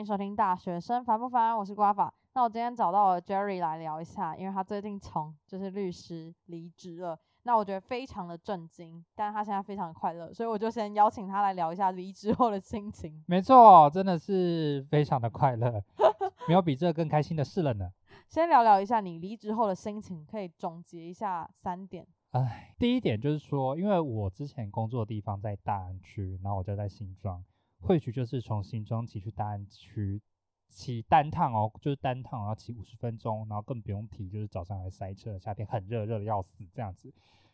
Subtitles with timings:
[0.00, 2.10] 迎收听《大学生烦不烦》，我是瓜法。
[2.32, 13.22] 那我今天找到了 Jerry 来聊一下，因为他最近从就是律师离职了，那我觉得非常的震惊，但是他现在非常的快乐，所以我就先邀请他来聊一下离职后的心情。
[13.26, 15.84] 没错，真的是非常的快乐，
[16.48, 17.90] 没有比这更开心的事了呢。
[18.26, 22.06] 先聊聊一下你离职后的心情，可以总结一下三点。
[22.30, 27.44] 唉，第一点就是说，因为我之前工作的地方在大安区，然后我就在新庄，
[27.80, 30.20] 或许就是从新庄骑去大安区，
[30.68, 37.12] 骑单趟哦，就是单趟要骑五十分钟，然后更不用提就是早上还塞车，夏天很热，热的要死这样子，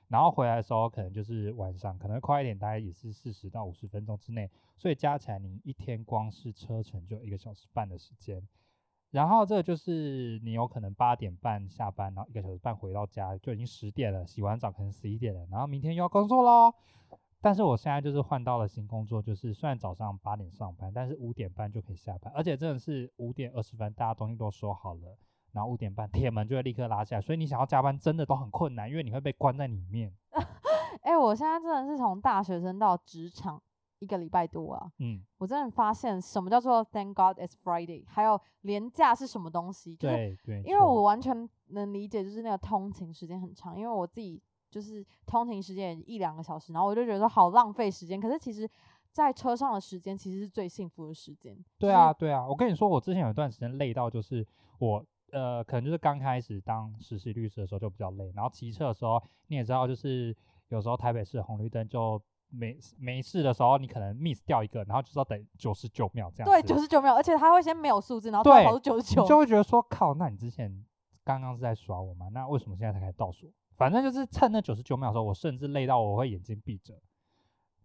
[0.09, 8.47] 然后回来的时候可能就是晚上，可能快一点，大概也是四十到五十分钟之内，所以加起来你一天光是车程就一个小时半的时间。
[9.13, 16.74] 然后这就是你有可能八点半下班，然后一个小时半回到家就已经十点了，洗完澡可能十一点了，然后明天又要工作喽。
[17.40, 25.16] 但是我现在就是换到了新工作，就是虽然早上八点上班，但是五点半就可以下班，而且真的是五点二十分，大家东西都收好了，
[25.52, 30.12] 然后五点半铁门就会立刻拉下来，所以你想要加班真的都很困难，因为你会被关在里面。
[31.02, 33.62] 哎，我现在真的是从大学生到职场。
[33.98, 39.96] 一个礼拜多啊，嗯，我真的发现什么叫做 Thank God it's Friday，还有廉价是什么东西？
[39.96, 44.38] 对对，因为我完全能理解，就是那个通勤时间很长，因为我自己
[44.77, 48.21] 就是通勤时间一两个小时，然后我就觉得好浪费时间。
[48.21, 48.69] 可是其实，
[49.10, 51.57] 在车上的时间其实是最幸福的时间。
[51.79, 54.46] 对啊，对啊，我跟你说，我之前有一段时间累到，就是
[54.79, 55.02] 我
[55.33, 60.37] 呃，可能就是刚开始当实习律师的时候就比较累，然后骑车的时候你也知道，就是
[60.68, 62.21] 有时候台北市红绿灯就。
[62.49, 66.50] 没没事的时候，你可能 miss 掉一个，然后就是要等九十九秒这样。
[66.50, 70.72] 对，九十九秒，而且他会先没有数字，然后跑到九十九，就会觉得说靠，那你之前
[71.25, 72.28] 刚刚是在耍我吗？
[72.33, 73.53] 那为什么现在才开始倒数？
[73.77, 76.94] 反正就是趁那九十九秒的时候，我甚至累到我会眼睛闭着。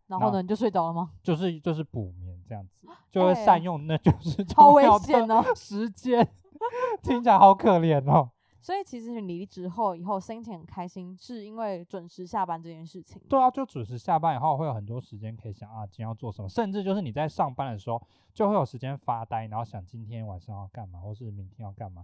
[0.07, 1.11] 然后呢，你就睡着了吗？
[1.23, 6.27] 就是就是补眠这样子，就会善用那九十九秒的时间，
[7.01, 8.29] 听起来好可怜哦。
[8.61, 13.19] 所以其实你离职后以后心情很开心，是因为准时下班这件事情。
[13.27, 17.99] 对啊，就准时下班以后会有很多时间可以想啊，今天要做什么，甚至就是你在上班的时候
[18.33, 22.03] 就会有时间发呆，然后想今天晚上要干嘛，或是明天要干嘛。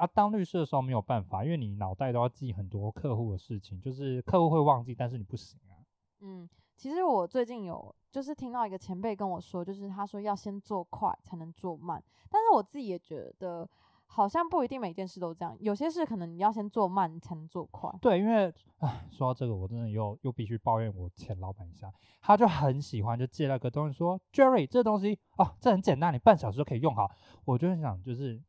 [0.00, 5.76] 啊，当律师的时候没有办法，因为你脑袋都要记很多客户的事情，就是客户会忘记，但是你不行啊。
[6.20, 13.68] 嗯，其实我最近有就是听到一个前辈跟我说，就是他说要先做快才能做慢，但是我自己也觉得。
[14.12, 17.88] 好像不一定每件事都这样，有些事可能你要先做慢才能做快。
[18.02, 21.88] 对，因为啊，说到这个，我真的又又必须抱怨我前老板一下，
[22.20, 27.08] 他就很喜欢就借那个东西说，Jerry，这东西哦，这很简单，你半小时就可以用好。
[27.44, 28.42] 我就很想就是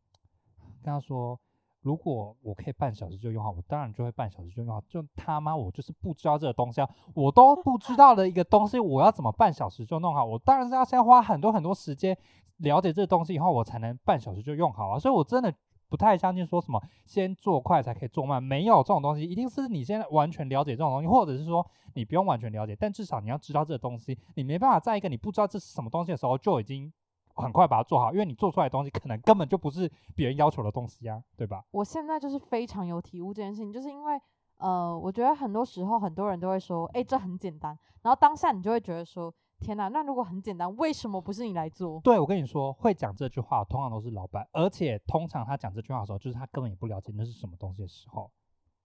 [0.83, 1.39] 跟他说，
[1.81, 4.81] 如果我可以半小时就用好，我当然就会半小时就用好。
[4.89, 10.25] 就他妈，我就是不知道这个东西啊，我都不知道的一个东西，我要怎么半小时就弄好？
[10.25, 12.17] 我当然是要先花很多很多时间。
[12.57, 15.51] 了解这个东西以后，我才能半小时就用好啊，所以我真的
[15.89, 21.65] 不太相信说什么先做快才可以做慢，没有这种东西，一定是你现在完全了解这种东西，或者是说
[21.95, 26.93] 你不用完全了解，但至少你要知道这个东西，你没办法在一个你不知道这是什么东西的时候就已经
[27.41, 31.63] 很快把它做好，因为你做出来的东西可能根本就不是别人要求的东西呀，对吧？
[31.72, 34.22] 我现在就是非常有体悟这件事情，就是因为
[34.57, 39.34] 呃，我觉得很多时候很多人都会说，哎，这很简单，然后当下你就会觉得说。
[39.63, 42.02] 天哪，那如果很简单，为什么不是你来做？
[42.02, 48.31] 对，我跟你说，会讲这句话通常都是老板，而且通常他讲这句话的时候，就是他根本也不了解那是什么东西的时候。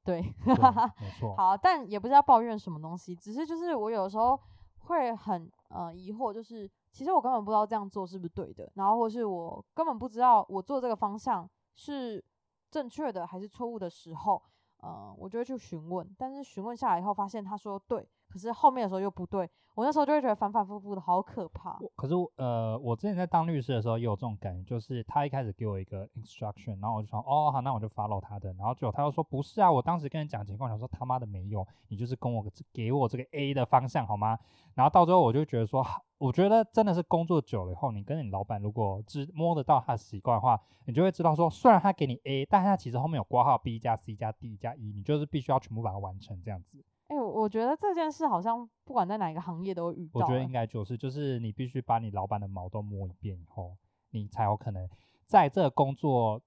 [0.05, 0.21] 对，
[1.01, 1.35] 没错。
[1.35, 4.39] 好，但也不是要抱怨什么东西，只是就是我有时候
[4.81, 12.25] 会很呃疑惑，就是其实我根本不知道这样做是不是对的，然后或是我根本不知道我做这个方向是
[12.71, 14.43] 正确的还是错误的时候，
[14.79, 18.09] 呃，我就会去询问，但是询问下来以后发现他说对。
[18.37, 21.79] 可是后面的时候又不对，我那时候就会觉得反反复复的好可怕。
[21.97, 28.53] 可是呃，我之前在当律师的时候也有这种感觉，就是他一开始给我一个 instruction，然后我就说哦好，那我就 follow 他的。
[28.53, 32.45] 然后最后他又说不是啊，我当时跟你讲情况，想说他妈的没用，你就是跟我
[32.75, 34.39] 给我这个 A 的方向好吗？
[34.75, 35.83] 然后到最后我就觉得说，
[36.19, 46.85] 我觉得真的是工作久了以后，你跟你老板如果只摸得到他的习惯的话，你就会知道说，虽然他给你 A，但他其实后面有挂号 B 加 C 加 D 加 E，你就是必须要全部把它完成这样子。
[47.37, 50.13] 哎，我觉得这件事好像不管在哪一个行业都会遇到。
[50.15, 53.77] 我觉得应该就是，就是你必须把你老板的毛都摸一遍以后，
[54.11, 54.89] 你才有可能
[55.27, 56.41] 在这个工作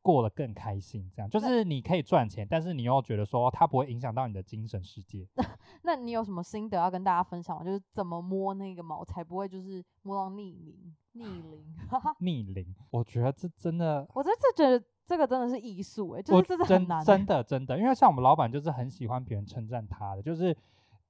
[0.00, 1.10] 过得更开心。
[1.14, 5.26] 这样就是你可以赚钱，但是你又觉得说它不会影响到你的精神世界。
[5.82, 7.64] 那你有什么心得要跟大家分享吗？
[7.64, 10.96] 就是怎么摸那个毛才不会就是摸到逆鳞？
[11.12, 11.64] 逆鳞？
[12.20, 12.74] 逆鳞？
[12.90, 14.84] 我觉得这真的，我真的觉得。
[15.08, 20.54] 这个真的是艺术哎，就是真的很难，真的真的，因为像我们老板就是很喜欢别人称赞他的，就是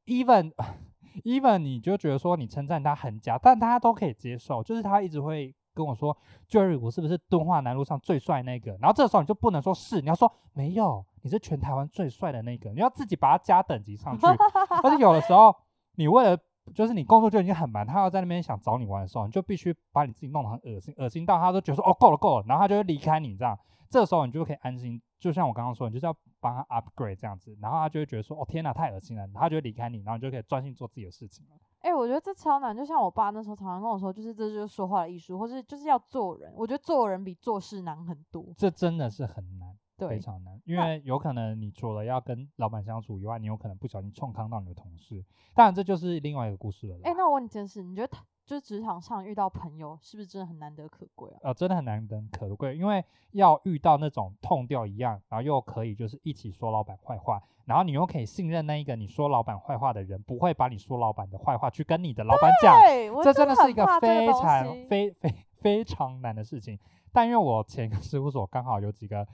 [0.07, 0.53] even
[1.25, 6.17] even 你就觉得说你称赞他很假，但大家都可以接受，就是他一直会跟我说
[6.49, 8.71] ，Jerry，我是不是敦化南路上最帅那个？
[8.81, 14.25] 然后这时候你就不能说是，你要说没有，你是全台湾最帅的那个，你要自己把它加等级上去。
[14.85, 15.53] 而且有的时候，
[15.97, 16.39] 你为了
[16.75, 23.59] 就是你工作就已经很忙，他要在那边想找你玩的时候，你就必须把你自己弄得很恶心，恶心到他都觉得说哦够了够了，然后他就会离开你这样。
[23.91, 31.57] 这个时候你就可以安心，就像我刚刚说，你就是要帮他 upgrade 这样子，然后他就会觉得说哦天哪太恶心了，他就会离开你，然后你就可以专心做自己的事情了。
[31.81, 36.53] 哎、我觉得这超难，就像我爸那时候常常跟我说，就是这就是说话的艺术，或是就是要做人。
[36.55, 38.45] 我觉得做人比做事难很多。
[38.59, 39.75] 这真的是很难，
[40.07, 45.25] 非，常难，因那为有可能你除了要跟老板相处以外，你有可能不小心冲康到你的同事，
[45.55, 47.01] 当然这就是另外一个故事了啦。
[47.05, 51.39] 哎、那我问你件事，你觉得就是职场上遇到朋友，是不是真的很难得可贵啊？
[51.45, 66.79] 呃，真的很难能可贵，因为要遇到那种痛掉一样，然后又可以就是一起说老板坏话，然后你又可以信任那一个你说老板坏话的人，不会把你说老板的坏话去跟你的老板讲，对，这真的是一个非常非非非常难的事情。
[67.13, 69.27] 但因为我前一个事务所刚好有几个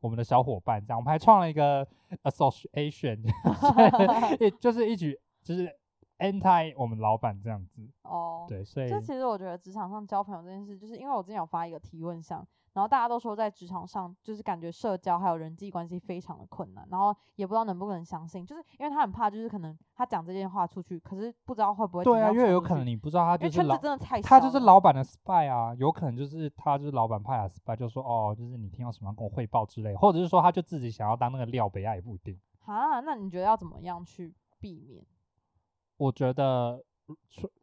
[0.00, 0.98] 我们的小伙伴，这样。
[0.98, 1.86] 我们还创了一个
[2.24, 3.18] association，
[4.60, 5.70] 就是一起就是
[6.20, 7.88] anti 我们老板这样子。
[8.02, 8.46] 哦。
[8.48, 32.38] 对，所以就其实我觉得职场上交朋友这件事，就是因为我之前有发一个提问箱，然后大家都说在职场上就是感觉社交还有人际关系非常的困难，然后也不知道能不能相信，就是因为他很怕，就是可能他讲这件话出去，可是不知道会不会对啊，因为有可能你不知道他就是老真的太他就是老板的 spy 啊，有可能就是他就是老板派的 spy，就说哦，就是你听到什么要跟我汇报之类，或者是说他就自己想要当那个料杯啊，也不一定。
[32.66, 35.04] 啊，那你觉得要怎么样去避免？
[36.00, 36.82] 我觉得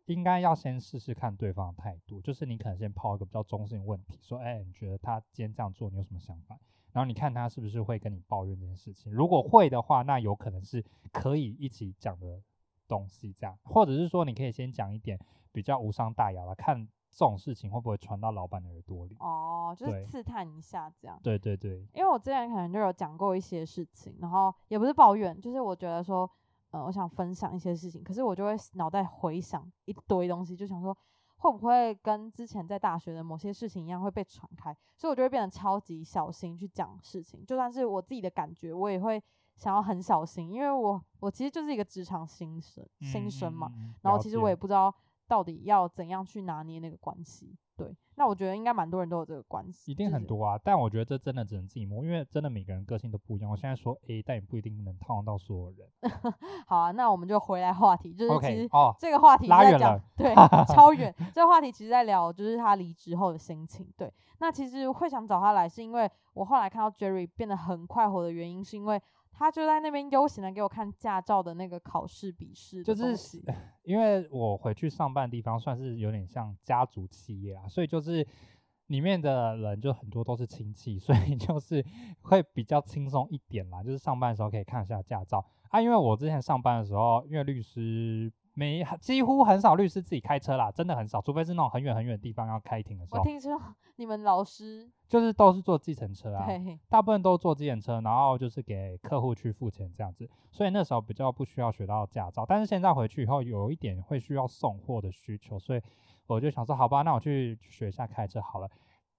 [0.05, 6.55] 应该要先试试看对方的态度，就是你可能先抛一个比较中性的问题，说，哎，你觉得他今天这样做，你有什么想法？
[6.91, 9.11] 然后你看他是不是会跟你抱怨这件事情。
[9.11, 12.39] 如果会的话，那有可能是可以一起讲的
[12.87, 15.19] 东西，这样，或者是说你可以先讲一点
[15.51, 19.17] 比较无伤大雅的，看这种事情会不会传到老板的耳朵里。
[19.19, 21.19] 哦，就是对刺探一下这样。
[21.23, 26.29] 对对对，因为我之前可能就有讲过一些事情，然后也不是抱怨，就是我觉得说，
[26.71, 30.95] 呃，我想分享一些事情，可是我就会脑袋回想一堆东西，就想说
[31.37, 39.21] 会不会跟之前在大学的某些事情一样会被传开，所以我就会变得超级小心去讲事情，就算是我自己的感觉，我也会
[39.55, 44.93] 想要很小心，因为我我其实就是一个职场新生新生嘛，嗯，嗯然后其实我也不不知道
[45.27, 53.51] 到底要怎样去拿捏那个关系，对，那我觉得应该蛮多人都有这个关系，一定很多啊，但我觉得这真的只能自己摸，因为真的每个人个性都不一样。
[53.51, 55.87] 我现在说 A，但也不一定能套用到所有人。
[56.65, 60.33] 好啊，那我们就回来话题，就是其实哦，这个话题在远了对
[60.73, 63.87] 超远，这个话题其实在聊就是他离职后的心情。
[63.97, 69.01] 对，那其实会想找他来，是因为我后来看到 Jerry 变得很快活的原因，是因为
[69.37, 73.39] 他就在那边悠闲的给我看驾照的那个考试笔试就是，
[73.83, 78.25] 因为我回去上班的地方算是有点像家族企业啊，所以就是
[78.87, 81.85] 里面的人就很多都是亲戚，所以就是
[82.21, 83.83] 会比较轻松一点啦。
[83.83, 93.55] 就是上班的时候可以看一下驾照啊，因为我之前上班的时候，因为律师没几乎很少律师自己开车啦，真的很少，除非是那种很远很远的地方要开庭的时候，我听说
[93.97, 96.43] 你们老师就是都是坐计程车啊。
[96.47, 102.47] 对大部分都坐计程车，然后就是给客户去付钱这样子，所以那时候比较不需要学到驾照。
[102.47, 105.81] 但是现在回去以后，有一点会需要送货的需求，所以
[106.25, 108.67] 我就想说，好吧，那我去学一下开车好了。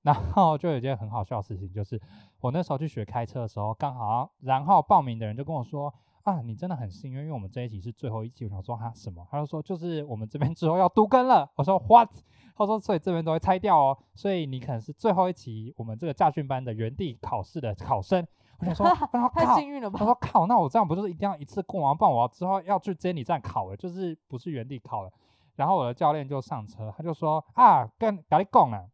[0.02, 2.00] 然后就有一件很好笑的事情，就是
[2.40, 5.94] 我那时候去学开车的时候，刚好然后报名的人就跟我说。
[6.28, 8.44] 啊，你真的很幸运，因为我们这一集是最后一集。
[8.44, 9.26] 我想说哈什么？
[9.30, 11.50] 他就说就是我们这边之后要都更了。
[11.56, 12.10] 我说 what？
[12.54, 18.26] 他说所以这边都会拆掉哦，所以你可能是最后一期我们这个驾训班的原地考试的考生。
[18.58, 18.86] 我想说，
[19.32, 20.04] 太，幸运了吧我？
[20.04, 25.10] 说靠，那我这样不就是一定要一次过完，不然我要之后要去监理站考了，就是不是原地考了。
[25.54, 28.84] 然后我的教练就上车，他就说啊，跟跟你讲啊，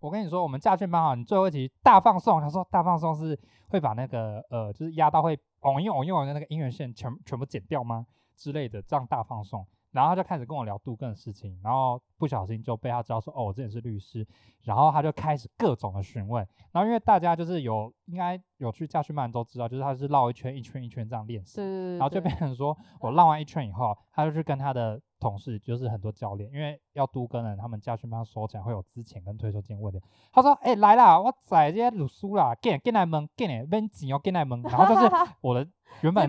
[0.00, 2.40] 我跟你说，我们驾训班啊，你最后一集大放送。
[2.40, 3.38] 他说大放送是
[3.68, 8.06] 会把那个呃，就是压到会嗡一嗡一嗡的那个音乐线全全部剪掉吗？
[8.36, 9.66] 之类的，这样大放送。
[9.92, 14.26] 然后他就开始跟我聊杜更的事情，然后不小心就被他知道说，哦，我之前是律师，
[14.62, 30.00] 然后他就开始各种的询问，然后因为大家就是有应该有去驾训班都知道，就是他是绕一圈一圈一圈这样练习对，对对，然后就变成说我绕完一圈以后，他就去跟他的同事，就是很多教练，因为要都跟人，他们家训班收起来会有资遣跟退休金问题。
[30.32, 35.66] 他说：“哎、来啦，我在这些鲁苏啦，进进来门，进来门紧哦，进来门。”然后就是 我的
[36.02, 36.26] 原本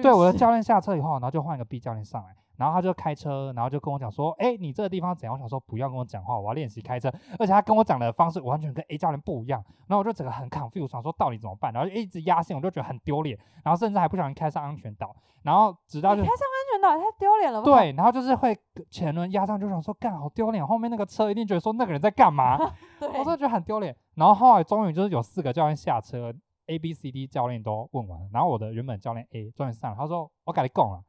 [0.00, 5.34] 对我的教练下车以后，然后就换一个 B 教练上来，然后他就开车，然后就跟我讲说，哎，你这个地方怎样？
[5.34, 7.12] 我想说不要跟我讲话，我要练习开车。
[7.36, 11.72] 而且他跟我讲的方式完全跟 A 教练不一样，然后我就整个很 confused，想说到底怎么办？
[11.72, 17.64] 然后就一直压线，我就觉得很丢脸，然后甚至还不小心开上安全岛，然后直到就开上安全岛也太丢脸了吧？
[17.64, 18.56] 对，然后就是会
[18.88, 22.56] 前轮压上，就想说干好丢脸，后面那个车一定觉得说那个人在干嘛？
[23.00, 23.96] 我真的觉得很丢脸。
[24.14, 26.32] 然后后来终于就是有四个教练下车
[26.66, 31.02] ，A、B、C、D 教练都问完，然后我的原本教练 A 终于上了，他说我跟你讲了。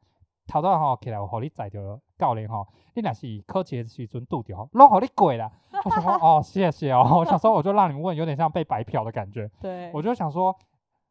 [0.46, 5.50] 头到吼起来，我互你载着教练吼，你若是考试的时阵拄着，拢互你过啦。
[5.84, 7.18] 我想说哦，谢谢哦。
[7.18, 9.50] 我想说，我就让你们问，有点像被白嫖的感觉。
[9.60, 10.54] 对，我就想说，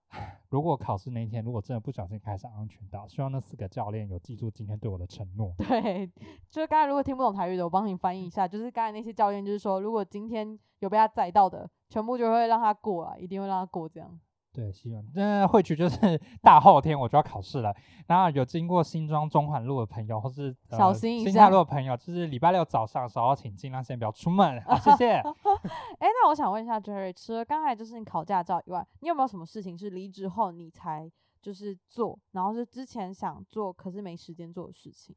[0.50, 5.54] 如果考试那一天，如果真的不小心开上安全岛，希望那四个教练有记住今天对我的承诺。
[5.58, 6.08] 对，
[6.50, 8.48] 就是刚才如果听不懂台语的，我帮你翻译一下。
[8.48, 14.20] 就是刚才那些教练，就是说，如果今天有被他载到的，全部就会让他过啊，一定会让他过这样。
[14.54, 15.98] 对，希望那会去就是
[16.44, 17.76] 大后天我就要考试了。
[18.06, 21.32] 然后有经过新庄中环路的朋友，或是小心一下。
[21.32, 24.62] 新泰路的朋友，就是礼拜六早上的时候，请尽量先不要出门。
[24.62, 25.14] 好，谢谢。
[25.98, 35.16] 哎，那我想问一下 Jerry，除了刚才就是你考驾照以外，你有没有什么事情是离职后你才就是做，然后是之前想做可是没时间做的事情？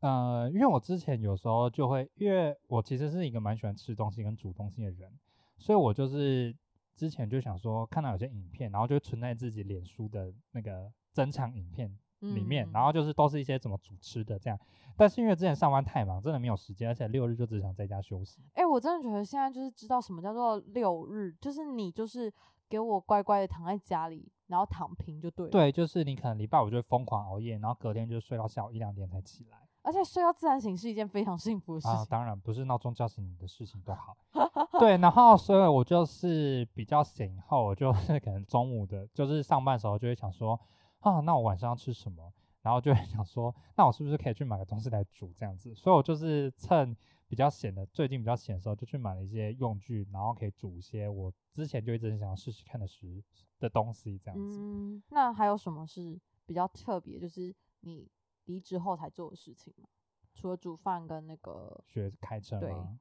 [0.00, 5.08] 呃，因为我之前有时候就会，因为我其实是一个蛮喜欢吃东西跟煮东西的人，
[5.56, 6.56] 所以我就是。
[6.94, 14.58] 之前就想说，看到有些影片，然后就存在自己脸书的那个珍藏影片里面，然后就是都是一些怎么主吃的这样。
[14.96, 18.42] 但是因为之前上班太忙，真的没有时间，而且六日就只想在家休息。
[18.52, 22.32] 哎，我真的觉得现在就是知道什么叫做六日，就是你就是
[22.68, 25.48] 给我乖乖的躺在家里，然后躺平就对。
[25.48, 29.61] 对，就是你可能礼拜五就会疯狂熬夜，然后隔天就睡到下午一两点才起来。
[29.82, 32.06] 而且睡到自然醒是一件非常幸福的事情啊！
[32.08, 34.16] 当然不是闹钟叫醒你的事情都好。
[34.78, 40.58] 对，然后所以我就是比较醒后，我就是可能中午的，就是上班时候就会想说
[41.00, 42.32] 啊，那我晚上要吃什么？
[42.62, 45.74] 然后就会想说，那我是不是可以去买个东西来煮这样子？
[45.74, 46.96] 所以我就是趁
[47.26, 53.20] 比较闲的，最近比较闲的时候，就去买了一些用具，然后可以煮一些我之前就一直很想要试试看的食
[53.58, 54.58] 的东西这样子。
[54.60, 57.18] 嗯，那还有什么是比较特别？
[57.18, 58.08] 就是你。
[58.46, 59.88] 离职后才做的事情嘛，
[60.34, 62.98] 除了煮饭跟那个学开车吗？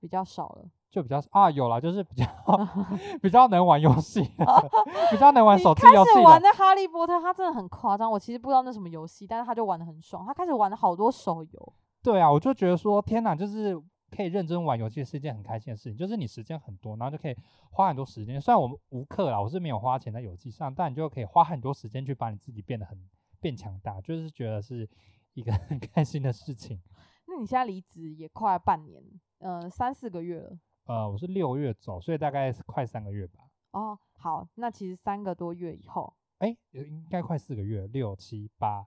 [0.00, 2.26] 比较少了，就比较啊，有了，就是比较
[3.22, 4.20] 比较能玩游戏，
[5.10, 6.10] 比较能玩手机游戏。
[6.12, 8.10] 开始玩那哈利波特，他真的很夸张。
[8.10, 10.26] 我其实不知道那什么游戏，但是他就玩的很爽。
[10.26, 11.72] 他开始玩了好多手游。
[12.02, 15.96] 对啊，我就觉得说，天哪，就是可以认真玩游戏是一件很开心的事情。
[15.96, 17.36] 就是你时间很多，然后就可以
[17.70, 18.38] 花很多时间。
[18.38, 22.98] 虽然我们无课啦，我是没有花钱在游戏上，但你就可以花很多时间去把你自己变得很。
[23.44, 24.88] 变强大，就是觉得是
[25.34, 26.80] 一个 很开心的事情。
[27.28, 29.02] 那你现在离职也快半年，
[29.36, 30.58] 呃，三四个月了。
[30.86, 33.44] 呃，我是六月走，所以大概是快三个月吧。
[33.72, 38.86] 哦，好，那其实三个多月以后，哎，应该快四个月，六七八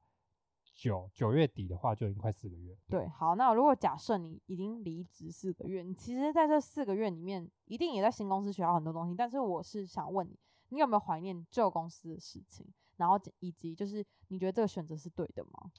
[0.73, 2.75] 九九月底的话，就已经快四个月。
[2.89, 9.13] 对，好，那如果假设你已经离职四个月，你其实在这四个月里面，一定也在新公司学到很多东西。
[9.13, 10.35] 但是我是想问你，
[10.69, 12.65] 你有没有怀念旧公司的事情？
[12.97, 15.71] 然后以及就是你觉得这个选择是对的吗？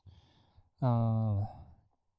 [0.80, 1.44] 嗯，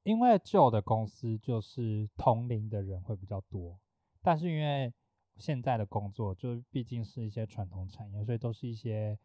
[0.04, 3.80] 因为旧的公司就是同龄的人会比较多，
[4.22, 4.94] 但是因为
[5.38, 9.18] 现在的工作就毕竟是一些传统产业，所以都是一些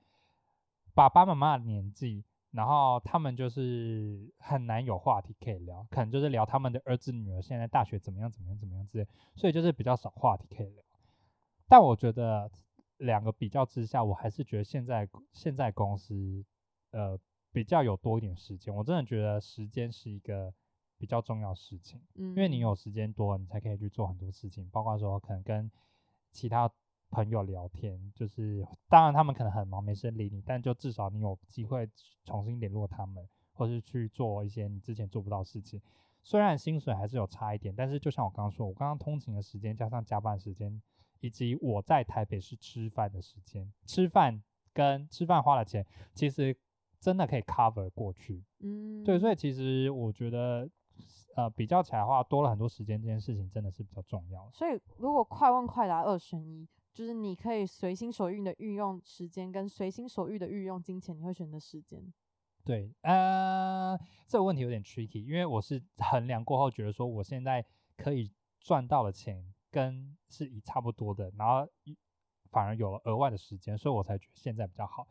[0.94, 10.84] 爸爸妈妈的年纪，然后他们就是很难有话题可以聊，可能就是聊他们的儿子女儿现在大学怎么样怎么样怎么样之类，所以就是比较少话题可以聊。
[11.68, 12.48] 但我觉得。
[12.98, 16.44] 两个比较之下，我还是觉得现在现在公司，
[16.90, 17.18] 呃，
[17.52, 18.74] 比较有多一点时间。
[18.74, 20.54] 我真的觉得时间是一个
[20.96, 25.70] 比较重要事情，嗯，因为你有时间多，你才可以去做很多事情，包括说可能跟
[26.30, 26.70] 其他
[27.10, 31.88] 朋友聊天，就是当然他们可能很忙没时间理你，但就至少你有机会
[32.24, 35.82] 重新联络他们，或是去做一些你之前做不到事情。
[36.22, 40.80] 虽然薪水还是有差一点，但是就像我刚刚说，我刚刚通勤的时间加上加班时间。
[41.24, 44.42] 以及我在台北市吃饭的时间，吃饭
[44.74, 46.54] 跟吃饭花的钱，其实
[47.00, 48.44] 真的可以 cover 过去。
[48.58, 50.68] 嗯，对，所以其实我觉得，
[51.34, 54.50] 呃，比较起来的话，多了很多时间，这件事情真的是比较重要。
[54.52, 62.12] 所以如果快问快答二选一，就是你可以随心所欲的运用时间，跟随心所欲的运用金钱，你会选择时间？
[62.66, 67.64] 对，呃，这个问题有点 tricky，因为我是衡量过后觉得说，我现在
[67.96, 69.53] 可以赚到的钱。
[69.74, 71.68] 跟是以差不多的，然后
[72.52, 75.08] 反而有了额外的时间，所以我才觉得现在比较好。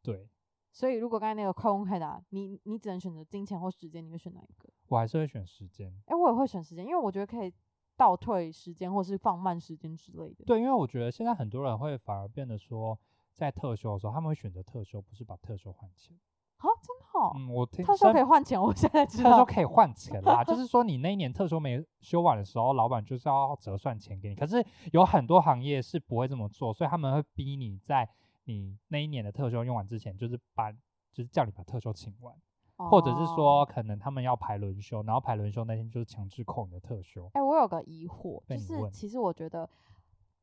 [0.00, 0.28] 对，
[0.70, 4.72] 所以如果刚才那个快问快答，你你只能选择金钱或时间，你会选哪一个？
[4.86, 5.92] 我还是会选时间。
[6.06, 7.52] 哎，我也会选时间，因为我觉得可以
[7.96, 10.44] 倒退时间或是放慢时间之类的。
[10.44, 12.96] 对，因为我觉得现在很多人会反而变得说，
[13.34, 16.16] 在特休的时候，他们会选择特休，不是把特休换钱。
[16.58, 16.96] 啊，真
[17.36, 19.30] 嗯，我听特休可以换钱，我现在知道。
[19.30, 24.34] 特休可以换钱啦，就是说你那一年特休没休完的时候，老板就是要折算钱给你。
[24.34, 28.08] 可是有很多行业是不会这么做，所以他们会逼你在
[28.44, 32.34] 你那一年的特休用完之前，就是把就是叫你把特休请完，
[32.76, 37.28] 或者是哦说可能他们要排轮休，然后排轮休那天就是强制扣你的特休。
[37.34, 39.68] 哎、我有个疑惑，就是其实我觉得，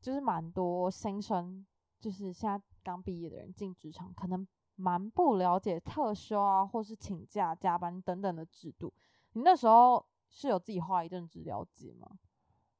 [0.02, 1.64] 就是蛮多新生，
[1.98, 4.46] 就是现在刚毕业的人进职场，可能
[4.76, 8.92] 蛮不了解特休啊，或是请假、加班等等的制度。
[9.32, 12.08] 你那时候是有自己花一阵子了解吗？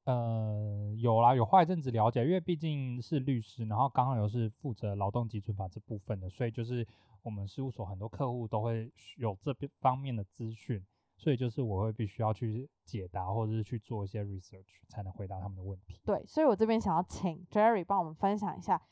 [0.05, 6.87] 呃，有啦，有花一阵子了解，因为毕竟是律师，然后刚好又是负责劳动基准法这部分的，所以就是
[7.23, 10.81] 我们事务所很多客户都会有这边方面的资讯，
[11.17, 15.99] 所以就是我会必须要去解答或者是去做一些 research 才能回答他们的问题。
[16.05, 18.85] 对，所以我这边想要请 Jerry 帮我们分享一下，是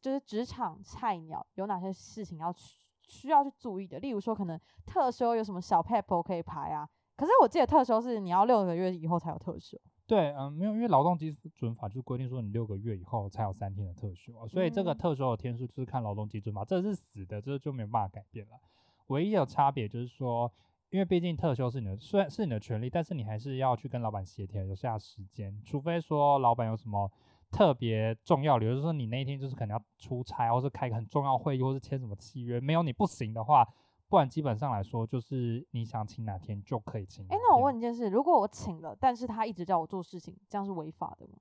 [0.00, 6.88] 就是职场菜鸟有哪些事情要去需要去注意的，例如说可能特休有什么小 pebble 可以排啊。
[7.16, 9.78] 可是我记得特休是你要六个月以后才有特休。
[10.06, 18.58] 对，嗯，没有，因为劳动基准法就规定说你六个月以后才有三天的特休啊，所以这个嗯特休的天数就是看劳动基准法，这是死的，这就没有办法改变了。
[19.06, 20.50] 唯一的差别就是说，
[20.90, 27.08] 因为毕竟特休是你的，虽然是你的权利，但是你还是要去跟老板协调留下时间，除非说老板有什么
[27.50, 33.66] 特别重要，比如说你那一天就是可能要出差，或是开个很重要会议，或是签什么契约，没有你不行的话，
[34.08, 37.40] 不然基本上来说就是你想请哪天就可以请哪哎、天。
[37.42, 41.34] 那我问你一件事，如果我请了，但是他一直叫我做事情，这样是违法的吗？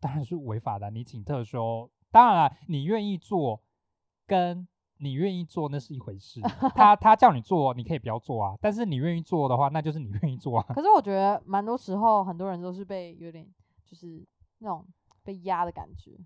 [0.00, 0.90] 当然是违法的啊。
[0.90, 3.62] 你请特休，当然了，你愿意做，
[4.26, 4.66] 跟
[4.98, 6.40] 你愿意做那是一回事。
[6.74, 8.56] 他他叫你做，你可以不要做啊。
[8.60, 10.66] 但是你愿意做的话，那就是你愿意做啊。
[10.74, 13.46] 可是我觉得蛮多时候很多人都是被有点
[13.84, 14.24] 就是
[14.58, 14.86] 那种
[15.22, 16.18] 被压的感觉。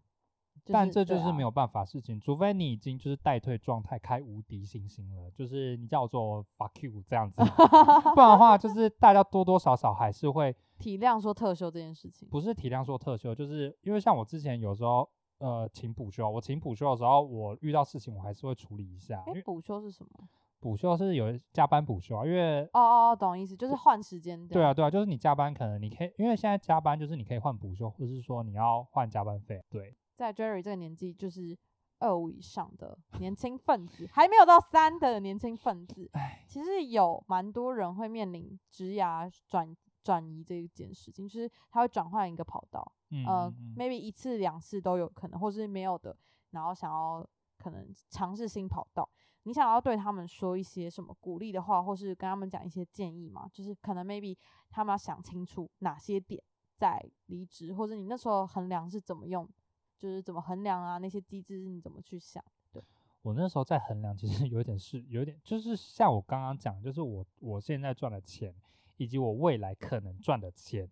[0.68, 7.40] 但这就是没有办法事情，除非你已经就是待退状态，开无敌星星了，就是你叫我做 fuck you 这样子，
[8.14, 12.28] 不然的话，就是大家多多少少还是会 体谅说特休这件事情。
[12.28, 20.28] 不是体谅说特休，就是因为像我之前有时候呃请补休，我请补休的时候，我遇到事情我还是会处理一下，补休是什么？
[20.60, 24.46] 补休是有加班补休啊，因为哦哦哦，懂意思，就是换时间。
[24.48, 31.56] 对啊，对啊，就是你加班可能你可以，因为现在加班就是你可以换补休，或者是说你要换加班费，对，在 Jerry 这个年纪，就是
[31.98, 46.16] 二五以上的年轻分子，还没有到三的年轻分子，唉，其实有蛮多人会面临职涯转转移这一件事情，就是他会转换一个跑道，嗯呃嗯嗯，maybe 一次两次都有可能，或是没有的，
[46.50, 47.26] 然后想要
[47.58, 49.08] 可能尝试新跑道。
[49.44, 53.48] 你想要对他们说一些什么鼓励的话，或是跟他们讲一些建议吗？
[53.52, 54.36] 就是可能 maybe
[54.70, 56.42] 他们要想清楚哪些点
[56.74, 59.48] 在离职，或者你那时候衡量是怎么用，
[59.96, 62.44] 就是怎么衡量啊，那些机制是你怎么去想？
[62.72, 62.82] 对
[63.22, 68.52] 我那时候在衡量，其实有点是有点，就是像我刚刚讲，就是我我现在赚的钱，
[68.96, 70.90] 以及我未来可能赚的钱，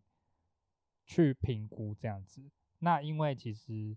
[1.04, 2.48] 去评估这样子。
[2.78, 3.96] 那因为其实，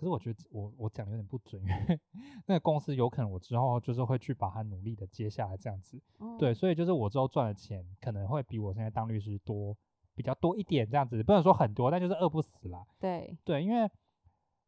[0.00, 2.00] 可是我觉得我我讲的有点不准，因为
[2.48, 6.00] 那个公司有可能我之后就是会去把它努力的接下来这样子。
[6.38, 9.76] 对，嗯，所以就是我之后赚的钱可能会比我现在当律师多
[10.14, 12.86] 比较多一点这样子，不能说很多，但就是饿不死啦。
[12.98, 13.90] 对，对，因为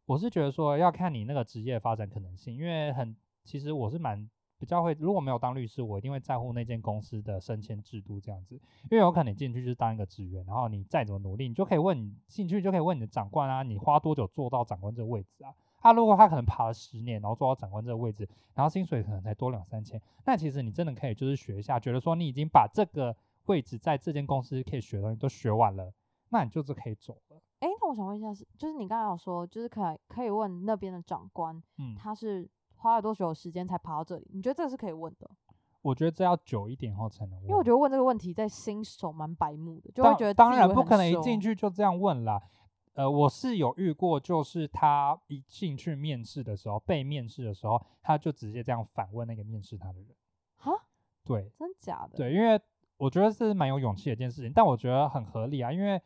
[0.05, 4.29] 我是觉得说要看你那个职业发展可能性，因为很其实我是蛮
[4.63, 15.53] 比较会，如果没有当律师，我一定会在乎那间公司的升迁制度这样子，因为有可能你进去就是当一个职员，然后你再怎么努力，你就可以问你进去就可以问你的长官啊，你花多久做到长官这个位置啊？
[15.81, 25.93] 他、如果他可能爬了十年，然后做到长官这个位置，然后薪水可能才多两三千，那其实你真的可以就是学一下，觉得说你已经把这个位置在这间公司可以学的东西都学完了，
[26.29, 27.43] 那你就是可以走了。
[27.59, 32.49] 诶，那我想问一下是，就是你刚才有说，就是可以可以问那边的长官，嗯，他是
[32.83, 34.27] 花了多久的时间才爬到这里？
[34.33, 35.31] 你觉得这个是可以问的？
[35.83, 42.43] 我觉得这要久一点后才能问，因为我觉得问这个问题在新手蛮白目的，就会觉得当然不可能一进去就这样问啦。
[42.95, 50.09] 呃，我是有遇过，就是他一进去面试的时候，被面试的时候，他就直接这样反问那个面试他的人。
[50.57, 50.73] 哈，
[51.25, 52.17] 对真假的？
[52.17, 52.61] 对，因为
[52.99, 56.01] 我觉得这是蛮有勇气的一件事情，但我觉得很合理啊，因为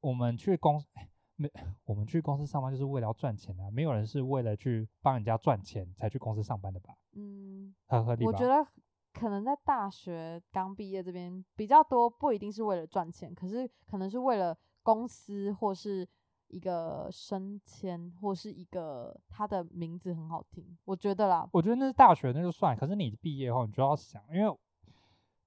[0.00, 0.86] 我们去公司。
[1.34, 1.50] 哎没，
[1.84, 6.94] 我们去公司上班就是为了要赚钱啊，没有人是为了去帮人家赚钱才去公司上班的吧？
[7.12, 8.30] 嗯，很合理吧？
[8.30, 8.66] 我觉得
[9.12, 16.08] 可能在大学刚毕业这边比较多，不一定是为了赚钱，可是可能是为了公司或是
[16.48, 21.48] 一个升迁，或是一个他的名字很好听，我觉得啦。
[21.52, 24.58] 我觉得那是大学那就算，可是你毕业后你就要想，因为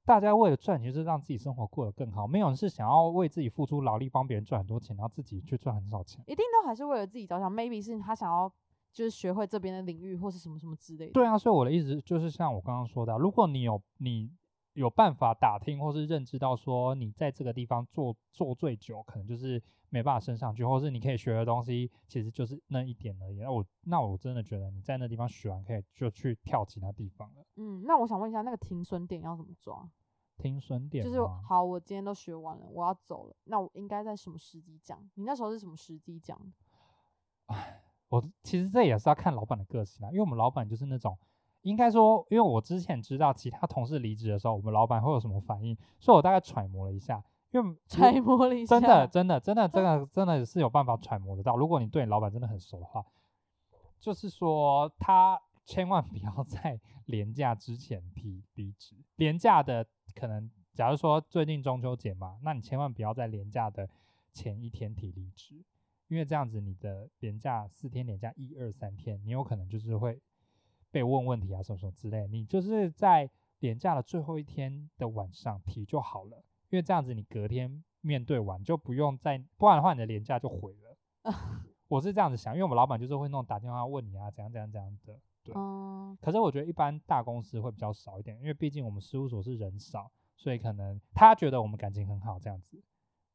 [0.07, 6.23] 大家为了赚钱，就是让自己生活过得更好，没有人是想要为自己付出劳力帮别人赚很多钱，然后自己去赚很少钱。
[6.27, 8.49] 一定都还是为了自己着想，maybe 是他想要
[8.93, 11.11] 就是学会这边的领域或是什么什么之类的。
[11.11, 14.31] 对啊，所以我的意思就是像我刚刚说的，如果你有你
[14.77, 19.59] 有办法打听或是认知到说你在这个地方做做最久，可能就是
[19.89, 23.39] 没办法升上去，或是你可以学的东西其实就是那一点而已。
[23.39, 27.43] 那我那我真的觉得你在那地方学完，可以就去跳其他地方了。
[27.55, 29.89] 嗯，那我想问一下，那个停损点要怎么抓？
[30.37, 35.03] 停损点就是好，我今天都学完了，我要走了，那我应该在什么时机讲？
[35.15, 36.39] 你那时候是什么时机讲
[37.47, 37.81] 唉？
[38.09, 41.17] 我其实这也是要看老板的个性啊，因为我们老板就是那种，
[41.61, 51.55] 应该说，因为我之前知道其他同事离职的时候，我们老板会有什么反应，所以我大概揣摩了一下，因为 揣摩了一下，真的真的真的真 的真的是有办法揣摩得到。
[51.57, 53.05] 如果你对你老板真的很熟的话，
[53.99, 63.89] 就是说他千万不要 在廉价之前提离职，廉价的可能，假如说最近中秋节嘛，那你千万不要在廉价的
[64.31, 65.63] 前一天提离职。
[66.09, 70.21] 因为这样子，你的廉价四天，廉价一二三天，你有可能就是会
[70.97, 72.27] 被问问题啊，什么什么之类。
[72.27, 73.29] 你就是在
[73.59, 80.97] 年假的最后一天的晚上提就好了，因为这样子你隔天面对完就不用再，不然的话你的年假就毁了。
[81.87, 85.19] 我是这样子想，因为我们老板就是会那种打电话问你啊，怎样怎样怎样的。
[85.43, 92.81] 对，嗯，可是我觉得一般大公司会比较少一点，因为毕竟我们事务所是人少，所以可能他觉得我们感情很好这样子。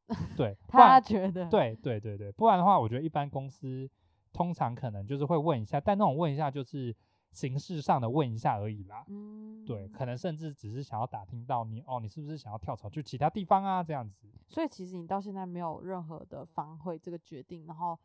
[0.36, 3.88] 对，他觉得，对对对对，不然的话，我觉得一般公司
[4.32, 6.94] 通常可能就是会问一下，但那种问一下就是
[7.32, 9.04] 形式上的问一下而已啦。
[9.08, 13.82] 嗯，对，可能甚至只是想要打听到你哦，你是不是想要跳槽去其他地方啊？
[13.82, 14.28] 这样子。
[14.48, 17.98] 所以其实你到现在没有任何的反悔这个决定，然后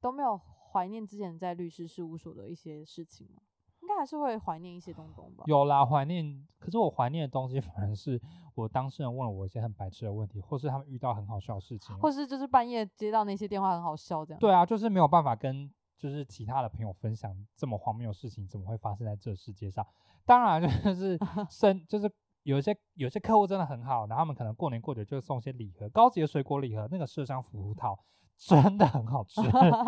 [0.00, 3.42] 都没有怀念之前在律师事务所的一些事情吗？
[3.82, 5.44] 应该还是会怀念一些东东吧。
[5.46, 6.44] 有啦，怀念。
[6.58, 8.20] 可是我怀念的东西 反而是
[8.56, 14.40] 我当事人问了我一些很白痴的问题，或是他们遇到很好笑的事情，或是就是半夜接到那些电话很好笑这样。
[14.40, 19.86] 对啊，就是没有办法跟就是其他的朋友分享这么荒谬的事情，怎么会发生在这世界上？
[20.24, 21.18] 当然就 是
[21.50, 22.10] 生就是
[22.42, 27.96] 有一些有些客户真的很好，然后他们可能过年过节就送些礼盒，高级的水果礼盒，那个麝香葡萄
[28.36, 29.40] 真的很好吃。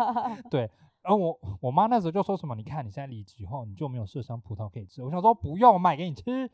[0.49, 0.61] 对，
[1.01, 6.49] 然后我我妈那时候就说什么，你看你现在离职后你就没有麝香葡萄可以吃，我想说不用，我买给你吃。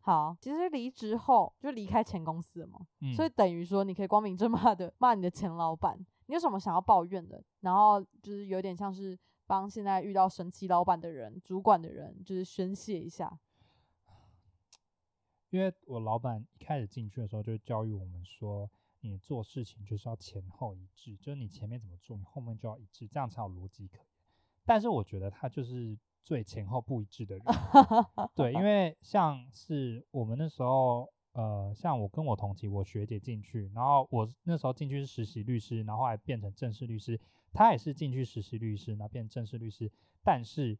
[0.00, 13.38] 好，其实离职后就离开前公司了嘛，嗯，所以等于说你可以光明正大的骂你的前老板，你有什么想要抱怨的，然后就是有点像是帮现在遇到神奇老板的人、主管的人，就是宣泄一下。
[15.50, 18.68] 因为我老板一开始进去的时候就教育我们说，
[19.00, 24.06] 你做事情就是要前后一致，就是你前面怎么做，你后面就要一致，这样才有逻辑可言。
[24.64, 27.44] 但是我觉得他就是最前后不一致的人，
[28.34, 37.20] 对，因为像是我们那时候，呃，像我跟我同期，我学姐进去，然后我那时候进去是实习律师，然后后来变成正式律师，
[37.52, 39.92] 她也是进去实习律师，然后变正式律师，
[40.22, 40.78] 但是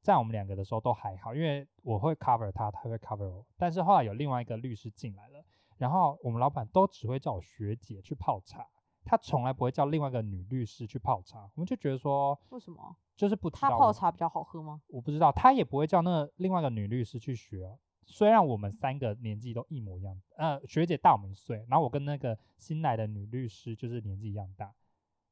[0.00, 5.44] 在我们两个的时候都还好，因为我会 cover 她，她会 cover 我，但是后来有另外一个律师进来了，
[5.78, 8.66] 然后我们老板都只会叫我学姐去泡茶。
[9.04, 12.96] 他从来不会叫另外一个女律师去泡茶，我们就觉得说，为什么？
[13.16, 14.80] 就是不知他道我泡茶比较好喝吗？
[14.86, 17.76] 我不知道，他也不会叫那另外一个女律师去学哦。
[18.04, 24.74] 虽然我们三个年纪都一模一样，呃，学姐大我们一岁，然后我跟那个新来的女律师就是年纪一样大，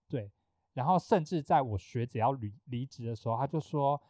[0.08, 0.30] 对。
[0.72, 4.00] 然后甚至在我学姐要离离职的时候，她就说，